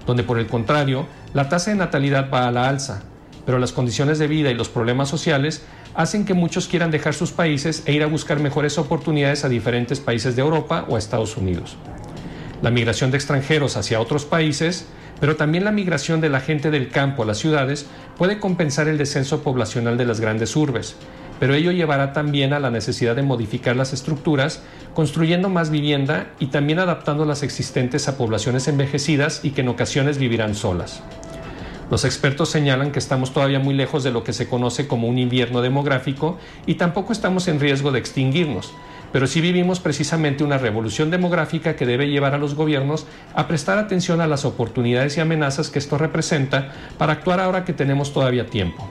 [0.05, 3.03] donde por el contrario la tasa de natalidad va a la alza,
[3.45, 7.31] pero las condiciones de vida y los problemas sociales hacen que muchos quieran dejar sus
[7.31, 11.37] países e ir a buscar mejores oportunidades a diferentes países de Europa o a Estados
[11.37, 11.77] Unidos.
[12.61, 14.85] La migración de extranjeros hacia otros países,
[15.19, 17.87] pero también la migración de la gente del campo a las ciudades
[18.17, 20.95] puede compensar el descenso poblacional de las grandes urbes,
[21.41, 24.61] pero ello llevará también a la necesidad de modificar las estructuras,
[24.93, 30.19] construyendo más vivienda y también adaptando las existentes a poblaciones envejecidas y que en ocasiones
[30.19, 31.01] vivirán solas.
[31.89, 35.17] Los expertos señalan que estamos todavía muy lejos de lo que se conoce como un
[35.17, 36.37] invierno demográfico
[36.67, 38.71] y tampoco estamos en riesgo de extinguirnos,
[39.11, 43.79] pero sí vivimos precisamente una revolución demográfica que debe llevar a los gobiernos a prestar
[43.79, 48.45] atención a las oportunidades y amenazas que esto representa para actuar ahora que tenemos todavía
[48.45, 48.87] tiempo.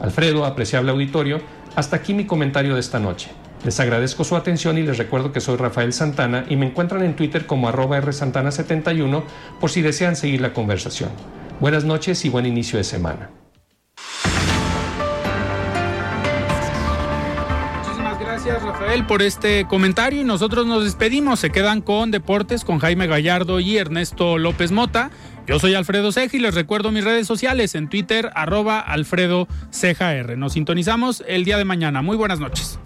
[0.00, 1.40] Alfredo, apreciable auditorio,
[1.76, 3.30] hasta aquí mi comentario de esta noche.
[3.64, 7.14] Les agradezco su atención y les recuerdo que soy Rafael Santana y me encuentran en
[7.14, 9.22] Twitter como arroba rsantana71
[9.60, 11.10] por si desean seguir la conversación.
[11.60, 13.30] Buenas noches y buen inicio de semana.
[18.42, 21.40] Gracias, Rafael, por este comentario y nosotros nos despedimos.
[21.40, 25.10] Se quedan con Deportes con Jaime Gallardo y Ernesto López Mota.
[25.50, 30.14] Yo soy Alfredo Ceja y les recuerdo mis redes sociales en Twitter, arroba Alfredo Ceja
[30.14, 30.36] R.
[30.36, 32.02] Nos sintonizamos el día de mañana.
[32.02, 32.78] Muy buenas noches.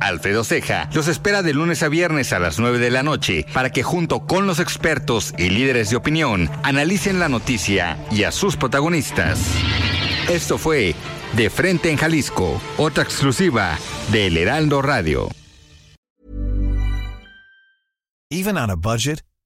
[0.00, 3.68] Alfredo Ceja los espera de lunes a viernes a las 9 de la noche para
[3.68, 8.56] que junto con los expertos y líderes de opinión analicen la noticia y a sus
[8.56, 9.38] protagonistas.
[10.30, 10.94] Esto fue
[11.36, 13.76] De Frente en Jalisco, otra exclusiva
[14.10, 15.28] de El Heraldo Radio.
[18.30, 19.22] Even on a budget,